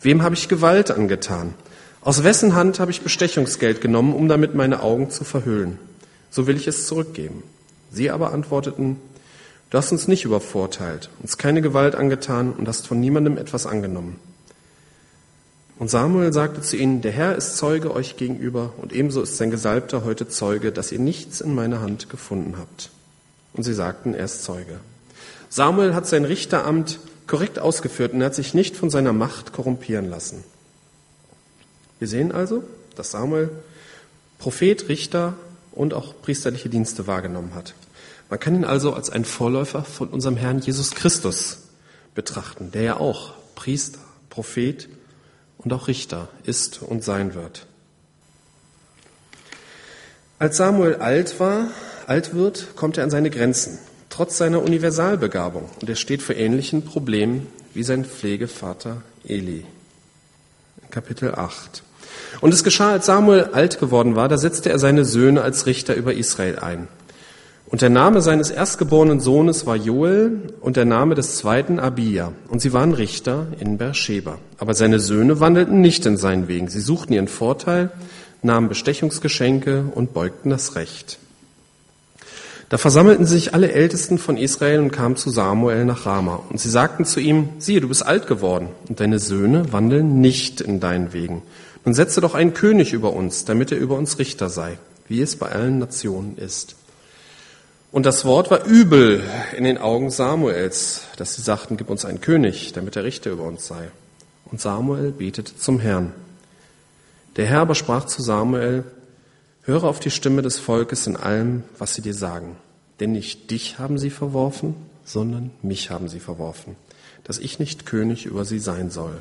Wem 0.00 0.22
habe 0.22 0.34
ich 0.34 0.48
Gewalt 0.48 0.90
angetan? 0.90 1.52
Aus 2.00 2.24
wessen 2.24 2.54
Hand 2.54 2.80
habe 2.80 2.90
ich 2.90 3.02
Bestechungsgeld 3.02 3.82
genommen, 3.82 4.14
um 4.14 4.28
damit 4.28 4.54
meine 4.54 4.82
Augen 4.82 5.10
zu 5.10 5.24
verhüllen? 5.24 5.78
So 6.30 6.46
will 6.46 6.56
ich 6.56 6.66
es 6.66 6.86
zurückgeben. 6.86 7.42
Sie 7.90 8.10
aber 8.10 8.32
antworteten, 8.32 8.96
du 9.74 9.78
hast 9.78 9.90
uns 9.90 10.06
nicht 10.06 10.24
übervorteilt, 10.24 11.10
uns 11.20 11.36
keine 11.36 11.60
Gewalt 11.60 11.96
angetan 11.96 12.52
und 12.52 12.68
hast 12.68 12.86
von 12.86 13.00
niemandem 13.00 13.36
etwas 13.36 13.66
angenommen. 13.66 14.20
Und 15.80 15.90
Samuel 15.90 16.32
sagte 16.32 16.60
zu 16.60 16.76
ihnen, 16.76 17.02
der 17.02 17.10
Herr 17.10 17.34
ist 17.34 17.56
Zeuge 17.56 17.92
euch 17.92 18.16
gegenüber 18.16 18.72
und 18.76 18.92
ebenso 18.92 19.20
ist 19.20 19.36
sein 19.36 19.50
Gesalbter 19.50 20.04
heute 20.04 20.28
Zeuge, 20.28 20.70
dass 20.70 20.92
ihr 20.92 21.00
nichts 21.00 21.40
in 21.40 21.56
meiner 21.56 21.80
Hand 21.80 22.08
gefunden 22.08 22.54
habt. 22.56 22.90
Und 23.52 23.64
sie 23.64 23.74
sagten, 23.74 24.14
er 24.14 24.26
ist 24.26 24.44
Zeuge. 24.44 24.78
Samuel 25.48 25.92
hat 25.92 26.06
sein 26.06 26.24
Richteramt 26.24 27.00
korrekt 27.26 27.58
ausgeführt 27.58 28.12
und 28.12 28.20
er 28.20 28.26
hat 28.26 28.36
sich 28.36 28.54
nicht 28.54 28.76
von 28.76 28.90
seiner 28.90 29.12
Macht 29.12 29.52
korrumpieren 29.52 30.08
lassen. 30.08 30.44
Wir 31.98 32.06
sehen 32.06 32.30
also, 32.30 32.62
dass 32.94 33.10
Samuel 33.10 33.50
Prophet, 34.38 34.88
Richter 34.88 35.34
und 35.72 35.94
auch 35.94 36.14
priesterliche 36.22 36.68
Dienste 36.68 37.08
wahrgenommen 37.08 37.56
hat. 37.56 37.74
Man 38.30 38.40
kann 38.40 38.54
ihn 38.54 38.64
also 38.64 38.94
als 38.94 39.10
einen 39.10 39.24
Vorläufer 39.24 39.84
von 39.84 40.08
unserem 40.08 40.36
Herrn 40.36 40.60
Jesus 40.60 40.92
Christus 40.92 41.58
betrachten, 42.14 42.70
der 42.72 42.82
ja 42.82 42.96
auch 42.96 43.34
Priester, 43.54 44.00
Prophet 44.30 44.88
und 45.58 45.72
auch 45.72 45.88
Richter 45.88 46.28
ist 46.44 46.82
und 46.82 47.04
sein 47.04 47.34
wird. 47.34 47.66
Als 50.38 50.56
Samuel 50.56 50.96
alt 50.96 51.38
war, 51.38 51.68
alt 52.06 52.34
wird, 52.34 52.76
kommt 52.76 52.98
er 52.98 53.04
an 53.04 53.10
seine 53.10 53.30
Grenzen, 53.30 53.78
trotz 54.10 54.36
seiner 54.36 54.62
Universalbegabung. 54.62 55.68
Und 55.80 55.88
er 55.88 55.96
steht 55.96 56.22
vor 56.22 56.34
ähnlichen 56.34 56.84
Problemen 56.84 57.46
wie 57.72 57.82
sein 57.82 58.04
Pflegevater 58.04 59.02
Eli. 59.26 59.64
Kapitel 60.90 61.34
8. 61.34 61.82
Und 62.40 62.52
es 62.52 62.64
geschah, 62.64 62.92
als 62.92 63.06
Samuel 63.06 63.50
alt 63.52 63.78
geworden 63.78 64.16
war, 64.16 64.28
da 64.28 64.38
setzte 64.38 64.70
er 64.70 64.78
seine 64.78 65.04
Söhne 65.04 65.42
als 65.42 65.66
Richter 65.66 65.94
über 65.94 66.14
Israel 66.14 66.58
ein. 66.58 66.88
Und 67.74 67.82
der 67.82 67.90
Name 67.90 68.20
seines 68.20 68.52
erstgeborenen 68.52 69.18
Sohnes 69.18 69.66
war 69.66 69.74
Joel 69.74 70.42
und 70.60 70.76
der 70.76 70.84
Name 70.84 71.16
des 71.16 71.38
zweiten 71.38 71.80
Abia. 71.80 72.30
Und 72.48 72.62
sie 72.62 72.72
waren 72.72 72.94
Richter 72.94 73.48
in 73.58 73.78
Beersheba. 73.78 74.38
Aber 74.58 74.74
seine 74.74 75.00
Söhne 75.00 75.40
wandelten 75.40 75.80
nicht 75.80 76.06
in 76.06 76.16
seinen 76.16 76.46
Wegen. 76.46 76.68
Sie 76.68 76.78
suchten 76.78 77.12
ihren 77.14 77.26
Vorteil, 77.26 77.90
nahmen 78.42 78.68
Bestechungsgeschenke 78.68 79.86
und 79.92 80.14
beugten 80.14 80.50
das 80.50 80.76
Recht. 80.76 81.18
Da 82.68 82.78
versammelten 82.78 83.26
sich 83.26 83.54
alle 83.54 83.72
Ältesten 83.72 84.18
von 84.18 84.36
Israel 84.36 84.78
und 84.78 84.92
kamen 84.92 85.16
zu 85.16 85.30
Samuel 85.30 85.84
nach 85.84 86.06
Rama. 86.06 86.44
Und 86.50 86.60
sie 86.60 86.70
sagten 86.70 87.04
zu 87.04 87.18
ihm, 87.18 87.48
siehe, 87.58 87.80
du 87.80 87.88
bist 87.88 88.06
alt 88.06 88.28
geworden 88.28 88.68
und 88.88 89.00
deine 89.00 89.18
Söhne 89.18 89.72
wandeln 89.72 90.20
nicht 90.20 90.60
in 90.60 90.78
deinen 90.78 91.12
Wegen. 91.12 91.42
Nun 91.84 91.94
setze 91.94 92.20
doch 92.20 92.36
einen 92.36 92.54
König 92.54 92.92
über 92.92 93.12
uns, 93.12 93.44
damit 93.44 93.72
er 93.72 93.78
über 93.78 93.96
uns 93.96 94.20
Richter 94.20 94.48
sei, 94.48 94.78
wie 95.08 95.20
es 95.20 95.34
bei 95.34 95.48
allen 95.48 95.80
Nationen 95.80 96.38
ist. 96.38 96.76
Und 97.94 98.06
das 98.06 98.24
Wort 98.24 98.50
war 98.50 98.64
übel 98.64 99.22
in 99.56 99.62
den 99.62 99.78
Augen 99.78 100.10
Samuels, 100.10 101.02
dass 101.16 101.36
sie 101.36 101.42
sagten, 101.42 101.76
gib 101.76 101.88
uns 101.90 102.04
einen 102.04 102.20
König, 102.20 102.72
damit 102.72 102.96
der 102.96 103.04
Richter 103.04 103.30
über 103.30 103.44
uns 103.44 103.68
sei. 103.68 103.88
Und 104.46 104.60
Samuel 104.60 105.12
betete 105.12 105.56
zum 105.56 105.78
Herrn. 105.78 106.12
Der 107.36 107.46
Herr 107.46 107.60
aber 107.60 107.76
sprach 107.76 108.06
zu 108.06 108.20
Samuel, 108.20 108.82
höre 109.62 109.84
auf 109.84 110.00
die 110.00 110.10
Stimme 110.10 110.42
des 110.42 110.58
Volkes 110.58 111.06
in 111.06 111.16
allem, 111.16 111.62
was 111.78 111.94
sie 111.94 112.02
dir 112.02 112.14
sagen. 112.14 112.56
Denn 112.98 113.12
nicht 113.12 113.52
dich 113.52 113.78
haben 113.78 113.96
sie 113.96 114.10
verworfen, 114.10 114.74
sondern 115.04 115.52
mich 115.62 115.90
haben 115.90 116.08
sie 116.08 116.18
verworfen, 116.18 116.74
dass 117.22 117.38
ich 117.38 117.60
nicht 117.60 117.86
König 117.86 118.26
über 118.26 118.44
sie 118.44 118.58
sein 118.58 118.90
soll. 118.90 119.20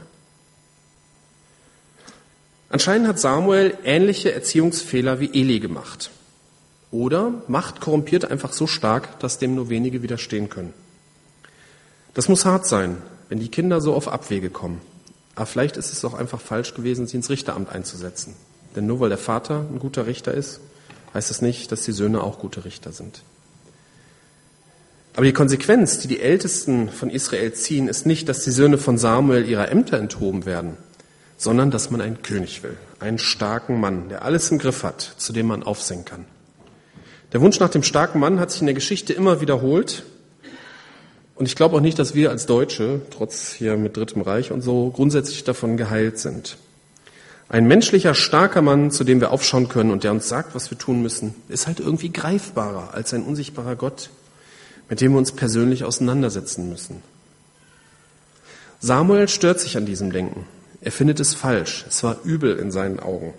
Anscheinend 2.70 3.08
hat 3.08 3.20
Samuel 3.20 3.78
ähnliche 3.84 4.34
Erziehungsfehler 4.34 5.20
wie 5.20 5.30
Eli 5.40 5.60
gemacht. 5.60 6.10
Oder 6.94 7.34
Macht 7.48 7.82
korrumpiert 7.82 8.30
einfach 8.30 8.54
so 8.54 8.68
stark, 8.68 9.20
dass 9.20 9.40
dem 9.40 9.56
nur 9.56 9.70
wenige 9.70 10.04
widerstehen 10.04 10.50
können. 10.50 10.76
Das 12.14 12.30
muss 12.30 12.46
hart 12.46 12.68
sein, 12.68 12.98
wenn 13.30 13.40
die 13.40 13.50
Kinder 13.50 13.82
so 13.82 13.96
auf 13.96 14.08
Abwege 14.08 14.52
kommen. 14.52 14.80
Aber 15.34 15.48
vielleicht 15.48 15.76
ist 15.76 15.92
es 15.92 16.06
auch 16.06 16.14
einfach 16.14 16.40
falsch 16.40 16.76
gewesen, 16.76 17.08
sie 17.08 17.18
ins 17.18 17.32
Richteramt 17.32 17.72
einzusetzen. 17.72 18.36
Denn 18.76 18.86
nur 18.86 19.00
weil 19.00 19.10
der 19.10 19.18
Vater 19.18 19.66
ein 19.72 19.80
guter 19.80 20.06
Richter 20.06 20.36
ist, 20.36 20.60
heißt 21.16 21.32
das 21.32 21.42
nicht, 21.42 21.72
dass 21.72 21.82
die 21.82 21.94
Söhne 21.94 22.22
auch 22.22 22.38
gute 22.38 22.64
Richter 22.64 22.92
sind. 22.92 23.24
Aber 25.16 25.26
die 25.26 25.34
Konsequenz, 25.34 25.98
die 25.98 26.08
die 26.08 26.20
Ältesten 26.20 26.90
von 26.90 27.10
Israel 27.10 27.54
ziehen, 27.54 27.88
ist 27.88 28.06
nicht, 28.06 28.30
dass 28.30 28.44
die 28.44 28.52
Söhne 28.52 28.78
von 28.78 29.00
Samuel 29.00 29.50
ihrer 29.50 29.72
Ämter 29.72 29.98
enthoben 29.98 30.46
werden, 30.46 30.78
sondern 31.38 31.72
dass 31.72 31.90
man 31.90 32.02
einen 32.02 32.22
König 32.22 32.62
will, 32.62 32.78
einen 33.00 33.18
starken 33.18 33.80
Mann, 33.80 34.10
der 34.10 34.24
alles 34.24 34.52
im 34.52 34.60
Griff 34.60 34.84
hat, 34.84 35.02
zu 35.18 35.34
dem 35.34 35.48
man 35.48 35.64
aufsehen 35.64 36.06
kann. 36.06 36.26
Der 37.34 37.42
Wunsch 37.42 37.60
nach 37.60 37.70
dem 37.70 37.82
starken 37.82 38.20
Mann 38.20 38.40
hat 38.40 38.52
sich 38.52 38.62
in 38.62 38.68
der 38.68 38.76
Geschichte 38.76 39.12
immer 39.12 39.42
wiederholt. 39.42 40.04
Und 41.36 41.48
ich 41.48 41.56
glaube 41.56 41.76
auch 41.76 41.82
nicht, 41.82 41.98
dass 41.98 42.14
wir 42.14 42.30
als 42.30 42.46
Deutsche, 42.46 43.02
trotz 43.10 43.54
hier 43.54 43.76
mit 43.76 43.98
Drittem 43.98 44.22
Reich 44.22 44.52
und 44.52 44.62
so, 44.62 44.92
grundsätzlich 44.92 45.44
davon 45.44 45.76
geheilt 45.76 46.20
sind. 46.20 46.58
Ein 47.50 47.68
menschlicher, 47.68 48.14
starker 48.14 48.62
Mann, 48.62 48.92
zu 48.92 49.04
dem 49.04 49.20
wir 49.20 49.32
aufschauen 49.32 49.68
können 49.68 49.90
und 49.90 50.04
der 50.04 50.12
uns 50.12 50.30
sagt, 50.30 50.54
was 50.54 50.70
wir 50.70 50.78
tun 50.78 51.02
müssen, 51.02 51.34
ist 51.50 51.66
halt 51.66 51.80
irgendwie 51.80 52.12
greifbarer 52.12 52.94
als 52.94 53.16
ein 53.16 53.24
unsichtbarer 53.24 53.76
Gott, 53.76 54.12
mit 54.88 55.02
dem 55.02 55.14
wir 55.14 55.18
uns 55.18 55.32
persönlich 55.32 55.86
auseinandersetzen 55.86 56.70
müssen. 56.70 57.02
Samuel 58.80 59.28
stört 59.28 59.60
sich 59.60 59.76
an 59.76 59.88
diesem 59.88 60.12
Denken. 60.12 60.46
Er 60.82 60.92
findet 60.92 61.20
es 61.20 61.34
falsch. 61.34 61.86
Es 61.88 62.04
war 62.04 62.18
übel 62.24 62.60
in 62.60 62.72
seinen 62.72 63.00
Augen. 63.00 63.34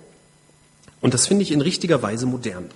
Und 1.01 1.15
das 1.15 1.29
finde 1.29 1.43
ich 1.43 1.53
in 1.53 1.61
richtiger 1.61 2.03
Weise 2.03 2.27
modern. 2.27 2.71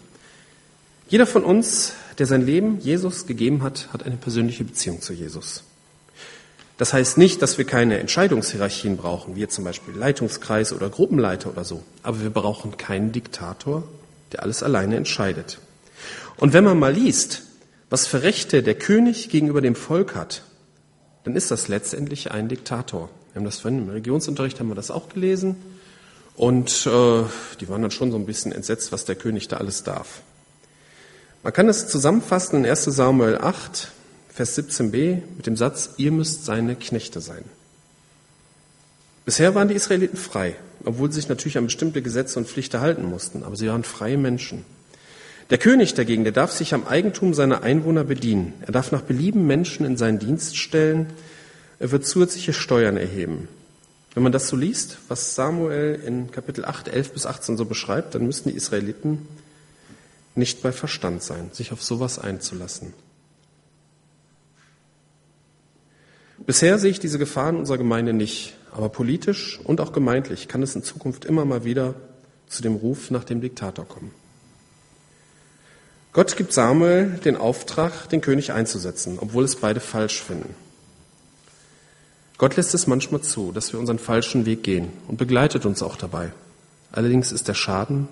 Jeder 1.09 1.27
von 1.27 1.43
uns, 1.43 1.95
der 2.19 2.27
sein 2.27 2.45
Leben 2.45 2.81
Jesus 2.81 3.27
gegeben 3.27 3.63
hat, 3.63 3.89
hat 3.95 4.03
eine 4.03 4.17
persönliche 4.17 4.65
Beziehung 4.65 5.01
zu 5.01 5.15
Jesus. 5.15 5.65
Das 6.77 6.93
heißt 6.93 7.17
nicht, 7.17 7.41
dass 7.41 7.57
wir 7.57 7.65
keine 7.65 7.99
Entscheidungshierarchien 7.99 8.99
brauchen, 8.99 9.35
wie 9.35 9.49
zum 9.49 9.65
Beispiel 9.65 9.95
Leitungskreis 9.95 10.73
oder 10.73 10.91
Gruppenleiter 10.91 11.49
oder 11.51 11.65
so. 11.65 11.83
Aber 12.03 12.21
wir 12.21 12.31
brauchen 12.31 12.77
keinen 12.77 13.11
Diktator, 13.11 13.85
der 14.33 14.43
alles 14.43 14.63
alleine 14.63 14.97
entscheidet. 14.97 15.59
Und 16.37 16.53
wenn 16.53 16.63
man 16.63 16.79
mal 16.79 16.93
liest, 16.93 17.43
was 17.89 18.07
für 18.07 18.23
Rechte 18.23 18.63
der 18.63 18.75
König 18.75 19.31
gegenüber 19.31 19.63
dem 19.63 19.75
Volk 19.75 20.15
hat, 20.15 20.43
dann 21.25 21.35
ist 21.35 21.51
das 21.51 21.69
letztendlich 21.69 22.31
ein 22.31 22.49
Diktator. 22.49 23.09
Wir 23.33 23.41
haben 23.41 23.47
das 23.47 23.61
vorhin 23.61 23.83
im 23.83 23.89
Regionsunterricht 23.89 24.61
haben 24.61 24.69
wir 24.69 24.75
das 24.75 24.91
auch 24.91 25.09
gelesen. 25.09 25.57
Und 26.37 26.87
äh, 26.87 27.25
die 27.61 27.69
waren 27.69 27.83
dann 27.83 27.91
schon 27.91 28.13
so 28.13 28.19
ein 28.19 28.27
bisschen 28.27 28.53
entsetzt, 28.53 28.93
was 28.93 29.07
der 29.07 29.17
König 29.17 29.49
da 29.49 29.57
alles 29.57 29.83
darf. 29.83 30.21
Man 31.43 31.53
kann 31.53 31.69
es 31.69 31.89
zusammenfassen 31.89 32.65
in 32.65 32.71
1 32.71 32.85
Samuel 32.85 33.39
8, 33.39 33.93
Vers 34.29 34.59
17b 34.59 35.23
mit 35.37 35.47
dem 35.47 35.57
Satz, 35.57 35.91
ihr 35.97 36.11
müsst 36.11 36.45
seine 36.45 36.75
Knechte 36.75 37.21
sein. 37.21 37.45
Bisher 39.25 39.55
waren 39.55 39.69
die 39.69 39.75
Israeliten 39.75 40.17
frei, 40.17 40.57
obwohl 40.85 41.13
sie 41.13 41.21
sich 41.21 41.29
natürlich 41.29 41.59
an 41.59 41.67
bestimmte 41.67 42.03
Gesetze 42.03 42.39
und 42.39 42.49
Pflichten 42.49 42.81
halten 42.81 43.05
mussten, 43.05 43.45
aber 43.45 43.57
sie 43.57 43.69
waren 43.69 43.85
freie 43.85 44.17
Menschen. 44.17 44.65
Der 45.51 45.59
König 45.59 45.95
dagegen, 45.95 46.25
der 46.25 46.33
darf 46.33 46.53
sich 46.53 46.75
am 46.75 46.87
Eigentum 46.87 47.35
seiner 47.35 47.63
Einwohner 47.63 48.05
bedienen. 48.05 48.53
Er 48.67 48.73
darf 48.73 48.93
nach 48.93 49.03
Belieben 49.03 49.47
Menschen 49.47 49.87
in 49.87 49.97
seinen 49.97 50.19
Dienst 50.19 50.57
stellen. 50.57 51.07
Er 51.79 51.91
wird 51.91 52.07
zusätzliche 52.07 52.53
Steuern 52.53 52.97
erheben. 52.97 53.49
Wenn 54.15 54.23
man 54.25 54.33
das 54.33 54.49
so 54.49 54.57
liest, 54.57 54.99
was 55.09 55.35
Samuel 55.35 56.01
in 56.05 56.31
Kapitel 56.33 56.65
8, 56.65 56.89
11 56.89 57.13
bis 57.13 57.25
18 57.25 57.57
so 57.57 57.65
beschreibt, 57.65 58.15
dann 58.15 58.27
müssten 58.27 58.51
die 58.51 58.57
Israeliten 58.57 59.27
nicht 60.39 60.63
bei 60.63 60.73
Verstand 60.73 61.23
sein, 61.23 61.51
sich 61.53 61.73
auf 61.73 61.83
sowas 61.83 62.19
einzulassen. 62.19 62.95
Bisher 66.47 66.79
sehe 66.79 66.91
ich 66.91 67.01
diese 67.01 67.19
Gefahren 67.19 67.57
unserer 67.57 67.79
Gemeinde 67.79 68.15
nicht, 68.15 68.57
aber 68.73 68.89
politisch 68.89 69.61
und 69.63 69.81
auch 69.81 69.93
gemeindlich 69.93 70.49
kann 70.49 70.63
es 70.63 70.75
in 70.75 70.83
Zukunft 70.83 71.25
immer 71.25 71.45
mal 71.45 71.65
wieder 71.65 71.95
zu 72.47 72.63
dem 72.63 72.77
Ruf 72.77 73.11
nach 73.11 73.25
dem 73.25 73.41
Diktator 73.41 73.87
kommen. 73.87 74.13
Gott 76.13 76.37
gibt 76.37 76.53
Samuel 76.53 77.19
den 77.25 77.37
Auftrag, 77.37 78.09
den 78.09 78.21
König 78.21 78.53
einzusetzen, 78.53 79.19
obwohl 79.21 79.45
es 79.45 79.57
beide 79.57 79.81
falsch 79.81 80.23
finden. 80.23 80.55
Gott 82.39 82.57
lässt 82.57 82.73
es 82.73 82.87
manchmal 82.87 83.21
zu, 83.21 83.53
dass 83.53 83.73
wir 83.73 83.81
unseren 83.81 83.99
falschen 83.99 84.47
Weg 84.47 84.63
gehen 84.63 84.91
und 85.09 85.19
begleitet 85.19 85.67
uns 85.67 85.83
auch 85.83 85.97
dabei. 85.97 86.33
Allerdings 86.93 87.33
ist 87.33 87.49
der 87.49 87.55
Schaden 87.55 88.09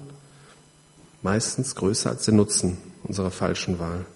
meistens 1.27 1.75
größer 1.75 2.11
als 2.11 2.25
der 2.25 2.35
Nutzen 2.35 2.79
unserer 3.03 3.33
falschen 3.33 3.81
Wahl. 3.81 4.07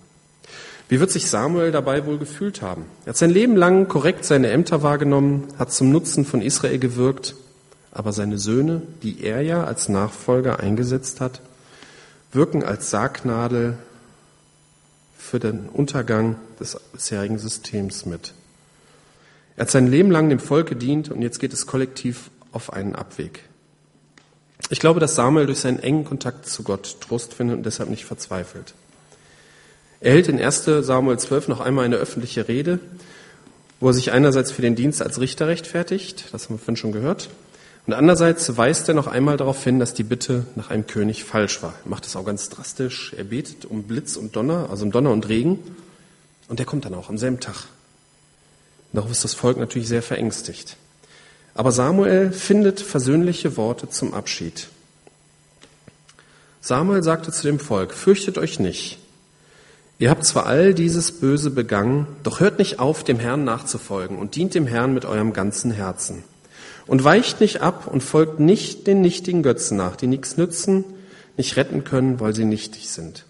Wie 0.89 1.01
wird 1.01 1.11
sich 1.11 1.29
Samuel 1.29 1.73
dabei 1.73 2.07
wohl 2.07 2.19
gefühlt 2.19 2.63
haben? 2.63 2.85
Er 3.05 3.11
hat 3.11 3.17
sein 3.17 3.31
Leben 3.31 3.57
lang 3.57 3.89
korrekt 3.89 4.25
seine 4.25 4.51
Ämter 4.51 4.85
wahrgenommen, 4.85 5.49
hat 5.59 5.73
zum 5.73 5.91
Nutzen 5.91 6.25
von 6.25 6.41
Israel 6.41 6.79
gewirkt, 6.79 7.35
aber 7.91 8.13
seine 8.13 8.39
Söhne, 8.39 8.83
die 9.03 9.25
er 9.25 9.43
ja 9.43 9.65
als 9.65 9.89
Nachfolger 9.89 10.61
eingesetzt 10.61 11.21
hat, 11.21 11.41
wirken 12.31 12.63
als 12.63 12.91
Sargnadel 12.91 13.77
für 15.19 15.41
den 15.41 15.69
Untergang 15.69 16.37
des 16.61 16.79
bisherigen 16.93 17.41
Systems 17.41 18.07
mit. 18.07 18.35
Er 19.57 19.63
hat 19.63 19.71
sein 19.73 19.89
Leben 19.89 20.13
lang 20.13 20.29
dem 20.29 20.39
Volk 20.39 20.69
gedient 20.69 21.11
und 21.11 21.23
jetzt 21.23 21.41
geht 21.41 21.53
es 21.53 21.67
kollektiv 21.67 22.31
auf 22.53 22.73
einen 22.73 22.95
Abweg. 22.95 23.50
Ich 24.69 24.81
glaube, 24.81 25.01
dass 25.01 25.15
Samuel 25.15 25.47
durch 25.47 25.61
seinen 25.61 25.79
engen 25.79 26.05
Kontakt 26.05 26.47
zu 26.47 26.63
Gott 26.63 27.01
Trost 27.01 27.35
findet 27.35 27.57
und 27.57 27.67
deshalb 27.67 27.89
nicht 27.91 28.05
verzweifelt. 28.05 28.75
Er 30.01 30.13
hält 30.13 30.29
in 30.29 30.41
1 30.41 30.65
Samuel 30.65 31.19
12 31.19 31.49
noch 31.49 31.61
einmal 31.61 31.85
eine 31.85 31.97
öffentliche 31.97 32.49
Rede, 32.49 32.79
wo 33.81 33.89
er 33.89 33.95
sich 33.95 34.13
einerseits 34.13 34.53
für 34.53 34.63
den 34.63 34.77
Dienst 34.77 35.03
als 35.03 35.21
Richter 35.21 35.49
rechtfertigt, 35.49 36.27
das 36.33 36.45
haben 36.45 36.55
wir 36.55 36.59
vorhin 36.59 36.77
schon 36.77 36.93
gehört, 36.93 37.31
und 37.87 37.95
andererseits 37.95 38.57
weist 38.57 38.89
er 38.89 38.95
noch 38.95 39.07
einmal 39.07 39.37
darauf 39.37 39.65
hin, 39.65 39.79
dass 39.79 39.95
die 39.95 40.03
Bitte 40.03 40.47
nach 40.55 40.71
einem 40.71 40.87
König 40.87 41.25
falsch 41.25 41.63
war. 41.63 41.75
Er 41.85 41.89
macht 41.89 42.07
es 42.07 42.15
auch 42.15 42.25
ganz 42.25 42.49
drastisch. 42.49 43.15
Er 43.17 43.25
betet 43.25 43.65
um 43.65 43.85
Blitz 43.85 44.17
und 44.17 44.37
Donner, 44.37 44.69
also 44.71 44.85
um 44.85 44.93
Donner 44.93 45.11
und 45.11 45.29
Regen, 45.29 45.59
und 46.49 46.59
der 46.59 46.67
kommt 46.67 46.85
dann 46.85 46.95
auch 46.95 47.09
am 47.09 47.19
selben 47.19 47.41
Tag. 47.41 47.67
Darauf 48.93 49.11
ist 49.11 49.25
das 49.25 49.35
Volk 49.35 49.57
natürlich 49.57 49.89
sehr 49.89 50.03
verängstigt. 50.03 50.77
Aber 51.55 51.73
Samuel 51.73 52.33
findet 52.33 52.81
versöhnliche 52.81 53.57
Worte 53.57 53.89
zum 53.89 54.15
Abschied. 54.15 54.69
Samuel 56.61 57.03
sagte 57.03 57.33
zu 57.33 57.43
dem 57.43 57.59
Volk, 57.59 57.95
fürchtet 57.95 58.39
euch 58.39 58.61
nicht. 58.61 58.99
Ihr 59.99 60.11
habt 60.11 60.25
zwar 60.25 60.47
all 60.47 60.73
dieses 60.73 61.13
Böse 61.13 61.51
begangen, 61.51 62.07
doch 62.23 62.41
hört 62.41 62.59
nicht 62.59 62.79
auf, 62.79 63.05
dem 63.05 63.19
Herrn 63.19 63.45
nachzufolgen 63.45 64.19
und 64.19 64.35
dient 64.35 64.55
dem 64.55 64.67
Herrn 64.67 64.95
mit 64.95 65.05
eurem 65.05 65.33
ganzen 65.33 65.71
Herzen. 65.71 66.25
Und 66.87 67.05
weicht 67.05 67.41
nicht 67.41 67.61
ab 67.61 67.87
und 67.87 68.03
folgt 68.03 68.41
nicht 68.41 68.87
den 68.87 69.01
nichtigen 69.01 69.43
Götzen 69.43 69.77
nach, 69.77 69.97
die 69.97 70.07
nichts 70.07 70.37
nützen, 70.37 70.85
nicht 71.37 71.57
retten 71.57 71.85
können, 71.85 72.19
weil 72.19 72.35
sie 72.35 72.45
nichtig 72.45 72.89
sind. 72.91 73.25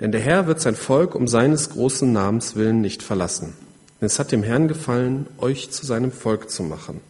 Denn 0.00 0.12
der 0.12 0.20
Herr 0.20 0.46
wird 0.46 0.60
sein 0.60 0.76
Volk 0.76 1.14
um 1.14 1.26
seines 1.26 1.70
großen 1.70 2.12
Namens 2.12 2.54
willen 2.54 2.80
nicht 2.80 3.02
verlassen. 3.02 3.54
Denn 4.00 4.06
es 4.06 4.18
hat 4.18 4.30
dem 4.30 4.42
Herrn 4.42 4.68
gefallen, 4.68 5.26
euch 5.38 5.70
zu 5.70 5.86
seinem 5.86 6.12
Volk 6.12 6.50
zu 6.50 6.62
machen. 6.62 7.00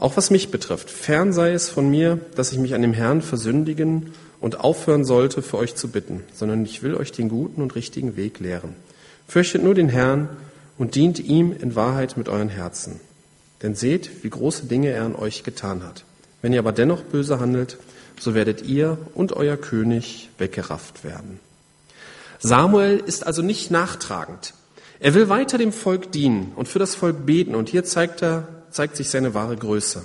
Auch 0.00 0.16
was 0.16 0.30
mich 0.30 0.50
betrifft, 0.50 0.88
fern 0.88 1.34
sei 1.34 1.52
es 1.52 1.68
von 1.68 1.90
mir, 1.90 2.18
dass 2.34 2.52
ich 2.52 2.58
mich 2.58 2.74
an 2.74 2.80
dem 2.80 2.94
Herrn 2.94 3.20
versündigen 3.20 4.14
und 4.40 4.58
aufhören 4.58 5.04
sollte, 5.04 5.42
für 5.42 5.58
euch 5.58 5.74
zu 5.74 5.88
bitten, 5.88 6.24
sondern 6.32 6.64
ich 6.64 6.82
will 6.82 6.94
euch 6.94 7.12
den 7.12 7.28
guten 7.28 7.60
und 7.60 7.74
richtigen 7.74 8.16
Weg 8.16 8.40
lehren. 8.40 8.74
Fürchtet 9.28 9.62
nur 9.62 9.74
den 9.74 9.90
Herrn 9.90 10.30
und 10.78 10.94
dient 10.94 11.18
ihm 11.18 11.52
in 11.52 11.76
Wahrheit 11.76 12.16
mit 12.16 12.30
euren 12.30 12.48
Herzen. 12.48 12.98
Denn 13.62 13.74
seht, 13.74 14.24
wie 14.24 14.30
große 14.30 14.64
Dinge 14.64 14.88
er 14.88 15.04
an 15.04 15.14
euch 15.14 15.42
getan 15.42 15.82
hat. 15.84 16.04
Wenn 16.40 16.54
ihr 16.54 16.60
aber 16.60 16.72
dennoch 16.72 17.02
böse 17.02 17.38
handelt, 17.38 17.76
so 18.18 18.34
werdet 18.34 18.62
ihr 18.62 18.96
und 19.12 19.34
euer 19.34 19.58
König 19.58 20.30
weggerafft 20.38 21.04
werden. 21.04 21.40
Samuel 22.38 23.02
ist 23.04 23.26
also 23.26 23.42
nicht 23.42 23.70
nachtragend. 23.70 24.54
Er 24.98 25.12
will 25.12 25.28
weiter 25.28 25.58
dem 25.58 25.72
Volk 25.72 26.10
dienen 26.10 26.52
und 26.56 26.68
für 26.68 26.78
das 26.78 26.94
Volk 26.94 27.26
beten 27.26 27.54
und 27.54 27.68
hier 27.68 27.84
zeigt 27.84 28.22
er, 28.22 28.59
zeigt 28.70 28.96
sich 28.96 29.10
seine 29.10 29.34
wahre 29.34 29.56
Größe. 29.56 30.04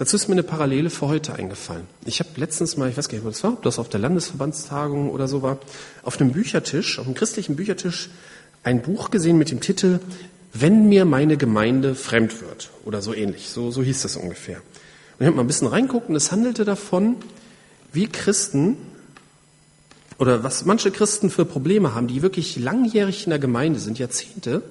Dazu 0.00 0.16
ist 0.16 0.28
mir 0.28 0.32
eine 0.32 0.42
Parallele 0.42 0.88
für 0.88 1.08
heute 1.08 1.34
eingefallen. 1.34 1.86
Ich 2.06 2.20
habe 2.20 2.30
letztens 2.36 2.78
mal, 2.78 2.88
ich 2.88 2.96
weiß 2.96 3.10
gar 3.10 3.16
nicht, 3.16 3.24
wo 3.26 3.28
das 3.28 3.44
war, 3.44 3.52
ob 3.52 3.62
das 3.64 3.78
auf 3.78 3.90
der 3.90 4.00
Landesverbandstagung 4.00 5.10
oder 5.10 5.28
so 5.28 5.42
war, 5.42 5.58
auf 6.02 6.18
einem 6.18 6.32
Büchertisch, 6.32 6.98
auf 6.98 7.04
einem 7.04 7.14
christlichen 7.14 7.54
Büchertisch, 7.54 8.08
ein 8.62 8.80
Buch 8.80 9.10
gesehen 9.10 9.36
mit 9.36 9.50
dem 9.50 9.60
Titel 9.60 10.00
Wenn 10.54 10.88
mir 10.88 11.04
meine 11.04 11.36
Gemeinde 11.36 11.94
fremd 11.94 12.40
wird 12.40 12.70
oder 12.86 13.02
so 13.02 13.12
ähnlich. 13.12 13.50
So, 13.50 13.70
so 13.70 13.82
hieß 13.82 14.00
das 14.00 14.16
ungefähr. 14.16 14.56
Und 14.56 15.20
ich 15.20 15.26
habe 15.26 15.36
mal 15.36 15.42
ein 15.42 15.46
bisschen 15.46 15.68
reinguckt 15.68 16.08
und 16.08 16.16
es 16.16 16.32
handelte 16.32 16.64
davon, 16.64 17.16
wie 17.92 18.06
Christen 18.06 18.78
oder 20.16 20.42
was 20.42 20.64
manche 20.64 20.90
Christen 20.90 21.28
für 21.28 21.44
Probleme 21.44 21.94
haben, 21.94 22.06
die 22.06 22.22
wirklich 22.22 22.58
langjährig 22.58 23.24
in 23.24 23.30
der 23.30 23.38
Gemeinde 23.38 23.78
sind, 23.78 23.98
Jahrzehnte, 23.98 24.62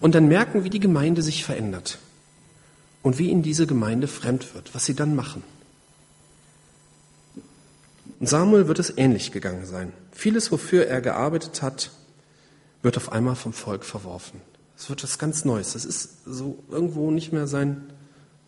und 0.00 0.14
dann 0.14 0.28
merken, 0.28 0.64
wie 0.64 0.70
die 0.70 0.80
Gemeinde 0.80 1.22
sich 1.22 1.44
verändert 1.44 1.98
und 3.02 3.18
wie 3.18 3.30
ihnen 3.30 3.42
diese 3.42 3.66
Gemeinde 3.66 4.08
fremd 4.08 4.54
wird, 4.54 4.74
was 4.74 4.84
sie 4.84 4.94
dann 4.94 5.14
machen. 5.14 5.42
Samuel 8.20 8.68
wird 8.68 8.78
es 8.78 8.96
ähnlich 8.96 9.32
gegangen 9.32 9.64
sein. 9.64 9.92
Vieles, 10.12 10.52
wofür 10.52 10.86
er 10.86 11.00
gearbeitet 11.00 11.62
hat, 11.62 11.90
wird 12.82 12.96
auf 12.98 13.12
einmal 13.12 13.34
vom 13.34 13.54
Volk 13.54 13.84
verworfen. 13.84 14.40
Es 14.76 14.88
wird 14.90 15.02
was 15.02 15.18
ganz 15.18 15.44
Neues. 15.44 15.72
Das 15.72 15.84
ist 15.84 16.24
so 16.26 16.62
irgendwo 16.70 17.10
nicht 17.10 17.32
mehr 17.32 17.46
sein 17.46 17.82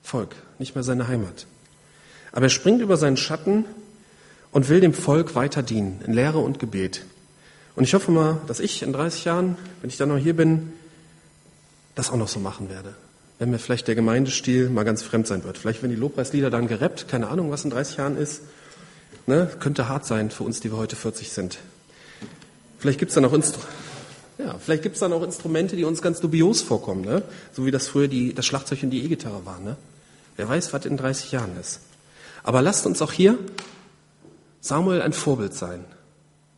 Volk, 0.03 0.35
nicht 0.59 0.75
mehr 0.75 0.85
seine 0.85 1.09
Heimat. 1.09 1.47
Aber 2.33 2.47
er 2.47 2.51
springt 2.51 2.83
über 2.83 2.97
seinen 2.97 3.17
Schatten 3.17 3.65
und 4.51 4.69
will 4.69 4.81
dem 4.81 4.95
Volk 4.95 5.35
weiter 5.35 5.63
dienen, 5.63 6.01
in 6.07 6.13
Lehre 6.13 6.39
und 6.39 6.59
Gebet. 6.59 7.05
Und 7.75 7.85
ich 7.85 7.95
hoffe 7.95 8.11
mal, 8.11 8.41
dass 8.47 8.61
ich 8.61 8.83
in 8.83 8.93
30 8.93 9.25
Jahren, 9.25 9.57
wenn 9.81 9.89
ich 9.89 9.97
dann 9.97 10.11
noch 10.11 10.19
hier 10.19 10.37
bin, 10.37 10.73
das 11.95 12.11
auch 12.11 12.17
noch 12.17 12.29
so 12.29 12.41
machen 12.41 12.69
werde. 12.69 12.95
Wenn 13.43 13.51
mir 13.51 13.59
vielleicht 13.59 13.89
der 13.89 13.97
Gemeindestil 13.97 14.71
mal 14.71 14.85
ganz 14.85 15.03
fremd 15.03 15.27
sein 15.27 15.43
wird. 15.43 15.59
Vielleicht, 15.59 15.83
wenn 15.83 15.91
die 15.91 15.97
Lobpreislieder 15.97 16.49
dann 16.49 16.69
gerappt, 16.69 17.09
keine 17.09 17.27
Ahnung, 17.27 17.51
was 17.51 17.65
in 17.65 17.71
30 17.71 17.97
Jahren 17.97 18.17
ist, 18.17 18.43
ne, 19.27 19.51
könnte 19.59 19.89
hart 19.89 20.07
sein 20.07 20.31
für 20.31 20.45
uns, 20.45 20.61
die 20.61 20.71
wir 20.71 20.79
heute 20.79 20.95
40 20.95 21.29
sind. 21.31 21.59
Vielleicht 22.79 23.01
gibt's 23.01 23.17
dann 23.17 23.25
Instru 23.25 23.61
ja, 24.39 24.57
dann 25.01 25.13
auch 25.13 25.25
Instrumente, 25.25 25.75
die 25.75 25.83
uns 25.83 26.01
ganz 26.01 26.21
dubios 26.21 26.63
vorkommen, 26.63 27.01
ne? 27.05 27.25
so 27.53 27.67
wie 27.67 27.73
das 27.73 27.89
früher 27.89 28.07
die, 28.07 28.33
das 28.33 28.47
Schlagzeug 28.47 28.85
und 28.85 28.91
die 28.91 29.05
E-Gitarre 29.05 29.45
war. 29.45 29.59
Ne? 29.59 29.77
Wer 30.37 30.49
weiß, 30.49 30.73
was 30.73 30.87
in 30.87 30.97
30 30.97 31.33
Jahren 31.33 31.59
ist. 31.61 31.81
Aber 32.45 32.63
lasst 32.63 32.87
uns 32.87 33.03
auch 33.03 33.11
hier 33.11 33.37
Samuel 34.61 35.03
ein 35.03 35.13
Vorbild 35.13 35.55
sein. 35.55 35.85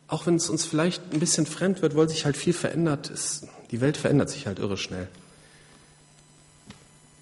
Auch 0.07 0.27
wenn 0.27 0.35
es 0.35 0.51
uns 0.51 0.65
vielleicht 0.65 1.01
ein 1.13 1.19
bisschen 1.19 1.47
fremd 1.47 1.81
wird, 1.81 1.95
weil 1.95 2.09
sich 2.09 2.25
halt 2.25 2.37
viel 2.37 2.53
verändert 2.53 3.09
ist. 3.09 3.47
Die 3.71 3.81
Welt 3.81 3.97
verändert 3.97 4.29
sich 4.29 4.45
halt 4.45 4.59
irre 4.59 4.77
schnell. 4.77 5.07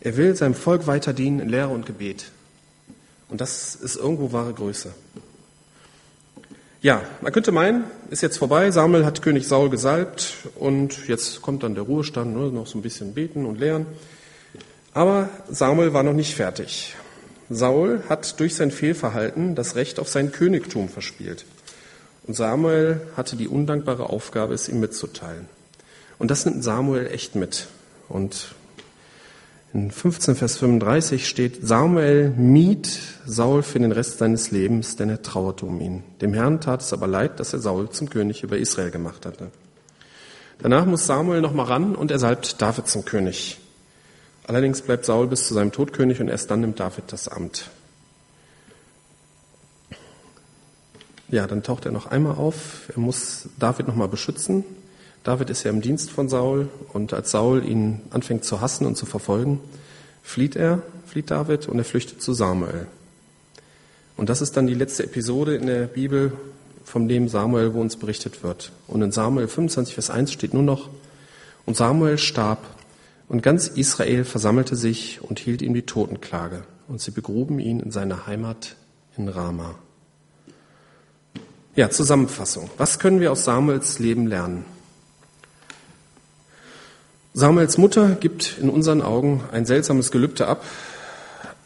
Er 0.03 0.17
will 0.17 0.35
seinem 0.35 0.53
Volk 0.53 0.85
weiter 0.85 1.13
dienen 1.13 1.39
in 1.39 1.47
Lehre 1.47 1.69
und 1.69 1.85
Gebet. 1.85 2.25
Und 3.29 3.39
das 3.39 3.73
ist 3.73 3.95
irgendwo 3.95 4.33
wahre 4.33 4.53
Größe. 4.53 4.93
Ja, 6.81 7.01
man 7.21 7.31
könnte 7.31 7.53
meinen, 7.53 7.85
ist 8.09 8.21
jetzt 8.21 8.37
vorbei. 8.37 8.69
Samuel 8.69 9.05
hat 9.05 9.21
König 9.21 9.47
Saul 9.47 9.69
gesalbt 9.69 10.33
und 10.55 11.07
jetzt 11.07 11.41
kommt 11.41 11.63
dann 11.63 11.73
der 11.73 11.85
Ruhestand, 11.85 12.35
ne, 12.35 12.51
noch 12.51 12.67
so 12.67 12.77
ein 12.77 12.81
bisschen 12.81 13.13
beten 13.13 13.45
und 13.45 13.57
lehren. 13.57 13.85
Aber 14.93 15.29
Samuel 15.49 15.93
war 15.93 16.03
noch 16.03 16.11
nicht 16.11 16.35
fertig. 16.35 16.97
Saul 17.49 18.03
hat 18.09 18.41
durch 18.41 18.55
sein 18.55 18.71
Fehlverhalten 18.71 19.55
das 19.55 19.77
Recht 19.77 19.99
auf 19.99 20.09
sein 20.09 20.33
Königtum 20.33 20.89
verspielt. 20.89 21.45
Und 22.27 22.33
Samuel 22.33 22.99
hatte 23.15 23.37
die 23.37 23.47
undankbare 23.47 24.09
Aufgabe, 24.09 24.53
es 24.53 24.67
ihm 24.67 24.81
mitzuteilen. 24.81 25.47
Und 26.19 26.29
das 26.29 26.45
nimmt 26.45 26.61
Samuel 26.61 27.07
echt 27.07 27.35
mit. 27.35 27.67
Und 28.09 28.53
In 29.73 29.89
15 29.89 30.35
Vers 30.35 30.57
35 30.57 31.27
steht, 31.27 31.65
Samuel 31.65 32.29
mied 32.29 32.87
Saul 33.25 33.63
für 33.63 33.79
den 33.79 33.91
Rest 33.91 34.19
seines 34.19 34.51
Lebens, 34.51 34.97
denn 34.97 35.09
er 35.09 35.23
trauerte 35.23 35.65
um 35.65 35.81
ihn. 35.81 36.03
Dem 36.21 36.35
Herrn 36.35 36.61
tat 36.61 36.81
es 36.81 36.93
aber 36.93 37.07
leid, 37.07 37.39
dass 37.39 37.53
er 37.53 37.59
Saul 37.59 37.89
zum 37.89 38.07
König 38.07 38.43
über 38.43 38.57
Israel 38.57 38.91
gemacht 38.91 39.25
hatte. 39.25 39.49
Danach 40.59 40.85
muss 40.85 41.07
Samuel 41.07 41.41
nochmal 41.41 41.65
ran 41.65 41.95
und 41.95 42.11
er 42.11 42.19
salbt 42.19 42.61
David 42.61 42.87
zum 42.87 43.03
König. 43.03 43.57
Allerdings 44.45 44.83
bleibt 44.83 45.05
Saul 45.05 45.25
bis 45.25 45.47
zu 45.47 45.55
seinem 45.55 45.71
Tod 45.71 45.91
König 45.91 46.21
und 46.21 46.27
erst 46.27 46.51
dann 46.51 46.61
nimmt 46.61 46.79
David 46.79 47.05
das 47.07 47.27
Amt. 47.27 47.71
Ja, 51.29 51.47
dann 51.47 51.63
taucht 51.63 51.85
er 51.87 51.91
noch 51.91 52.05
einmal 52.05 52.35
auf. 52.35 52.89
Er 52.93 52.99
muss 52.99 53.49
David 53.57 53.87
nochmal 53.87 54.07
beschützen. 54.07 54.63
David 55.23 55.49
ist 55.49 55.63
ja 55.63 55.71
im 55.71 55.81
Dienst 55.81 56.11
von 56.11 56.27
Saul 56.27 56.69
und 56.91 57.13
als 57.13 57.31
Saul 57.31 57.65
ihn 57.65 58.01
anfängt 58.09 58.43
zu 58.43 58.59
hassen 58.59 58.85
und 58.85 58.97
zu 58.97 59.05
verfolgen, 59.05 59.59
flieht 60.21 60.55
er, 60.55 60.81
flieht 61.05 61.31
David 61.31 61.67
und 61.67 61.77
er 61.77 61.85
flüchtet 61.85 62.21
zu 62.21 62.33
Samuel. 62.33 62.87
Und 64.17 64.29
das 64.29 64.41
ist 64.41 64.57
dann 64.57 64.67
die 64.67 64.73
letzte 64.73 65.03
Episode 65.03 65.55
in 65.55 65.67
der 65.67 65.85
Bibel 65.85 66.33
vom 66.83 67.07
Leben 67.07 67.29
Samuel, 67.29 67.73
wo 67.73 67.81
uns 67.81 67.95
berichtet 67.95 68.43
wird. 68.43 68.71
Und 68.87 69.01
in 69.01 69.11
Samuel 69.11 69.47
25, 69.47 69.93
Vers 69.93 70.09
1 70.09 70.31
steht 70.31 70.53
nur 70.53 70.63
noch, 70.63 70.89
und 71.65 71.77
Samuel 71.77 72.17
starb 72.17 72.65
und 73.29 73.41
ganz 73.41 73.67
Israel 73.67 74.25
versammelte 74.25 74.75
sich 74.75 75.21
und 75.21 75.39
hielt 75.39 75.61
ihm 75.61 75.73
die 75.73 75.83
Totenklage 75.83 76.63
und 76.87 76.99
sie 76.99 77.11
begruben 77.11 77.59
ihn 77.59 77.79
in 77.79 77.91
seiner 77.91 78.27
Heimat 78.27 78.75
in 79.17 79.29
Rama. 79.29 79.75
Ja, 81.75 81.89
Zusammenfassung. 81.89 82.69
Was 82.77 82.99
können 82.99 83.19
wir 83.19 83.31
aus 83.31 83.45
Samuels 83.45 83.97
Leben 83.99 84.27
lernen? 84.27 84.65
Samuels 87.35 87.79
Mutter 87.79 88.11
gibt 88.11 88.59
in 88.61 88.69
unseren 88.69 89.01
Augen 89.01 89.43
ein 89.51 89.65
seltsames 89.65 90.11
Gelübde 90.11 90.47
ab, 90.47 90.63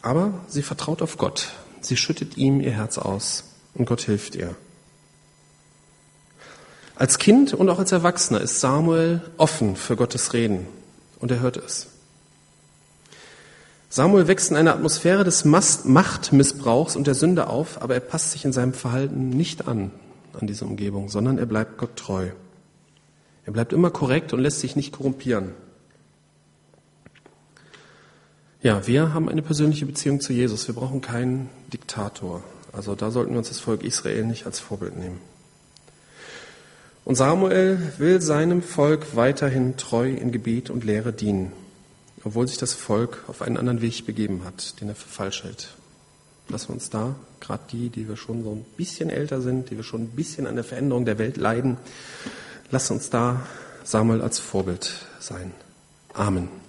aber 0.00 0.32
sie 0.48 0.62
vertraut 0.62 1.02
auf 1.02 1.18
Gott. 1.18 1.48
Sie 1.82 1.98
schüttet 1.98 2.38
ihm 2.38 2.60
ihr 2.60 2.70
Herz 2.70 2.96
aus 2.96 3.44
und 3.74 3.84
Gott 3.84 4.00
hilft 4.00 4.34
ihr. 4.34 4.54
Als 6.96 7.18
Kind 7.18 7.52
und 7.52 7.68
auch 7.68 7.78
als 7.78 7.92
Erwachsener 7.92 8.40
ist 8.40 8.60
Samuel 8.60 9.20
offen 9.36 9.76
für 9.76 9.94
Gottes 9.94 10.32
Reden 10.32 10.66
und 11.20 11.30
er 11.30 11.40
hört 11.40 11.58
es. 11.58 11.88
Samuel 13.90 14.26
wächst 14.26 14.50
in 14.50 14.56
einer 14.56 14.72
Atmosphäre 14.72 15.22
des 15.22 15.44
Machtmissbrauchs 15.44 16.96
und 16.96 17.06
der 17.06 17.14
Sünde 17.14 17.46
auf, 17.46 17.82
aber 17.82 17.92
er 17.92 18.00
passt 18.00 18.32
sich 18.32 18.46
in 18.46 18.54
seinem 18.54 18.72
Verhalten 18.72 19.28
nicht 19.28 19.68
an, 19.68 19.90
an 20.32 20.46
diese 20.46 20.64
Umgebung, 20.64 21.10
sondern 21.10 21.36
er 21.36 21.46
bleibt 21.46 21.76
Gott 21.76 21.96
treu. 21.96 22.30
Er 23.48 23.52
bleibt 23.52 23.72
immer 23.72 23.90
korrekt 23.90 24.34
und 24.34 24.40
lässt 24.40 24.60
sich 24.60 24.76
nicht 24.76 24.92
korrumpieren. 24.92 25.52
Ja, 28.60 28.86
wir 28.86 29.14
haben 29.14 29.30
eine 29.30 29.40
persönliche 29.40 29.86
Beziehung 29.86 30.20
zu 30.20 30.34
Jesus. 30.34 30.68
Wir 30.68 30.74
brauchen 30.74 31.00
keinen 31.00 31.48
Diktator. 31.72 32.44
Also 32.72 32.94
da 32.94 33.10
sollten 33.10 33.30
wir 33.30 33.38
uns 33.38 33.48
das 33.48 33.58
Volk 33.58 33.84
Israel 33.84 34.26
nicht 34.26 34.44
als 34.44 34.60
Vorbild 34.60 34.98
nehmen. 34.98 35.18
Und 37.06 37.14
Samuel 37.14 37.78
will 37.96 38.20
seinem 38.20 38.60
Volk 38.60 39.16
weiterhin 39.16 39.78
treu 39.78 40.10
in 40.10 40.30
Gebet 40.30 40.68
und 40.68 40.84
Lehre 40.84 41.14
dienen, 41.14 41.50
obwohl 42.24 42.46
sich 42.46 42.58
das 42.58 42.74
Volk 42.74 43.24
auf 43.28 43.40
einen 43.40 43.56
anderen 43.56 43.80
Weg 43.80 44.04
begeben 44.04 44.44
hat, 44.44 44.78
den 44.82 44.90
er 44.90 44.94
für 44.94 45.08
falsch 45.08 45.44
hält. 45.44 45.68
Lassen 46.50 46.68
wir 46.68 46.74
uns 46.74 46.90
da, 46.90 47.14
gerade 47.40 47.62
die, 47.72 47.88
die 47.88 48.10
wir 48.10 48.18
schon 48.18 48.44
so 48.44 48.50
ein 48.50 48.66
bisschen 48.76 49.08
älter 49.08 49.40
sind, 49.40 49.70
die 49.70 49.78
wir 49.78 49.84
schon 49.84 50.02
ein 50.02 50.08
bisschen 50.08 50.46
an 50.46 50.56
der 50.56 50.64
Veränderung 50.64 51.06
der 51.06 51.16
Welt 51.16 51.38
leiden, 51.38 51.78
Lass 52.70 52.90
uns 52.90 53.10
da 53.10 53.40
Samuel 53.84 54.20
als 54.20 54.38
Vorbild 54.38 55.06
sein. 55.20 55.52
Amen. 56.12 56.67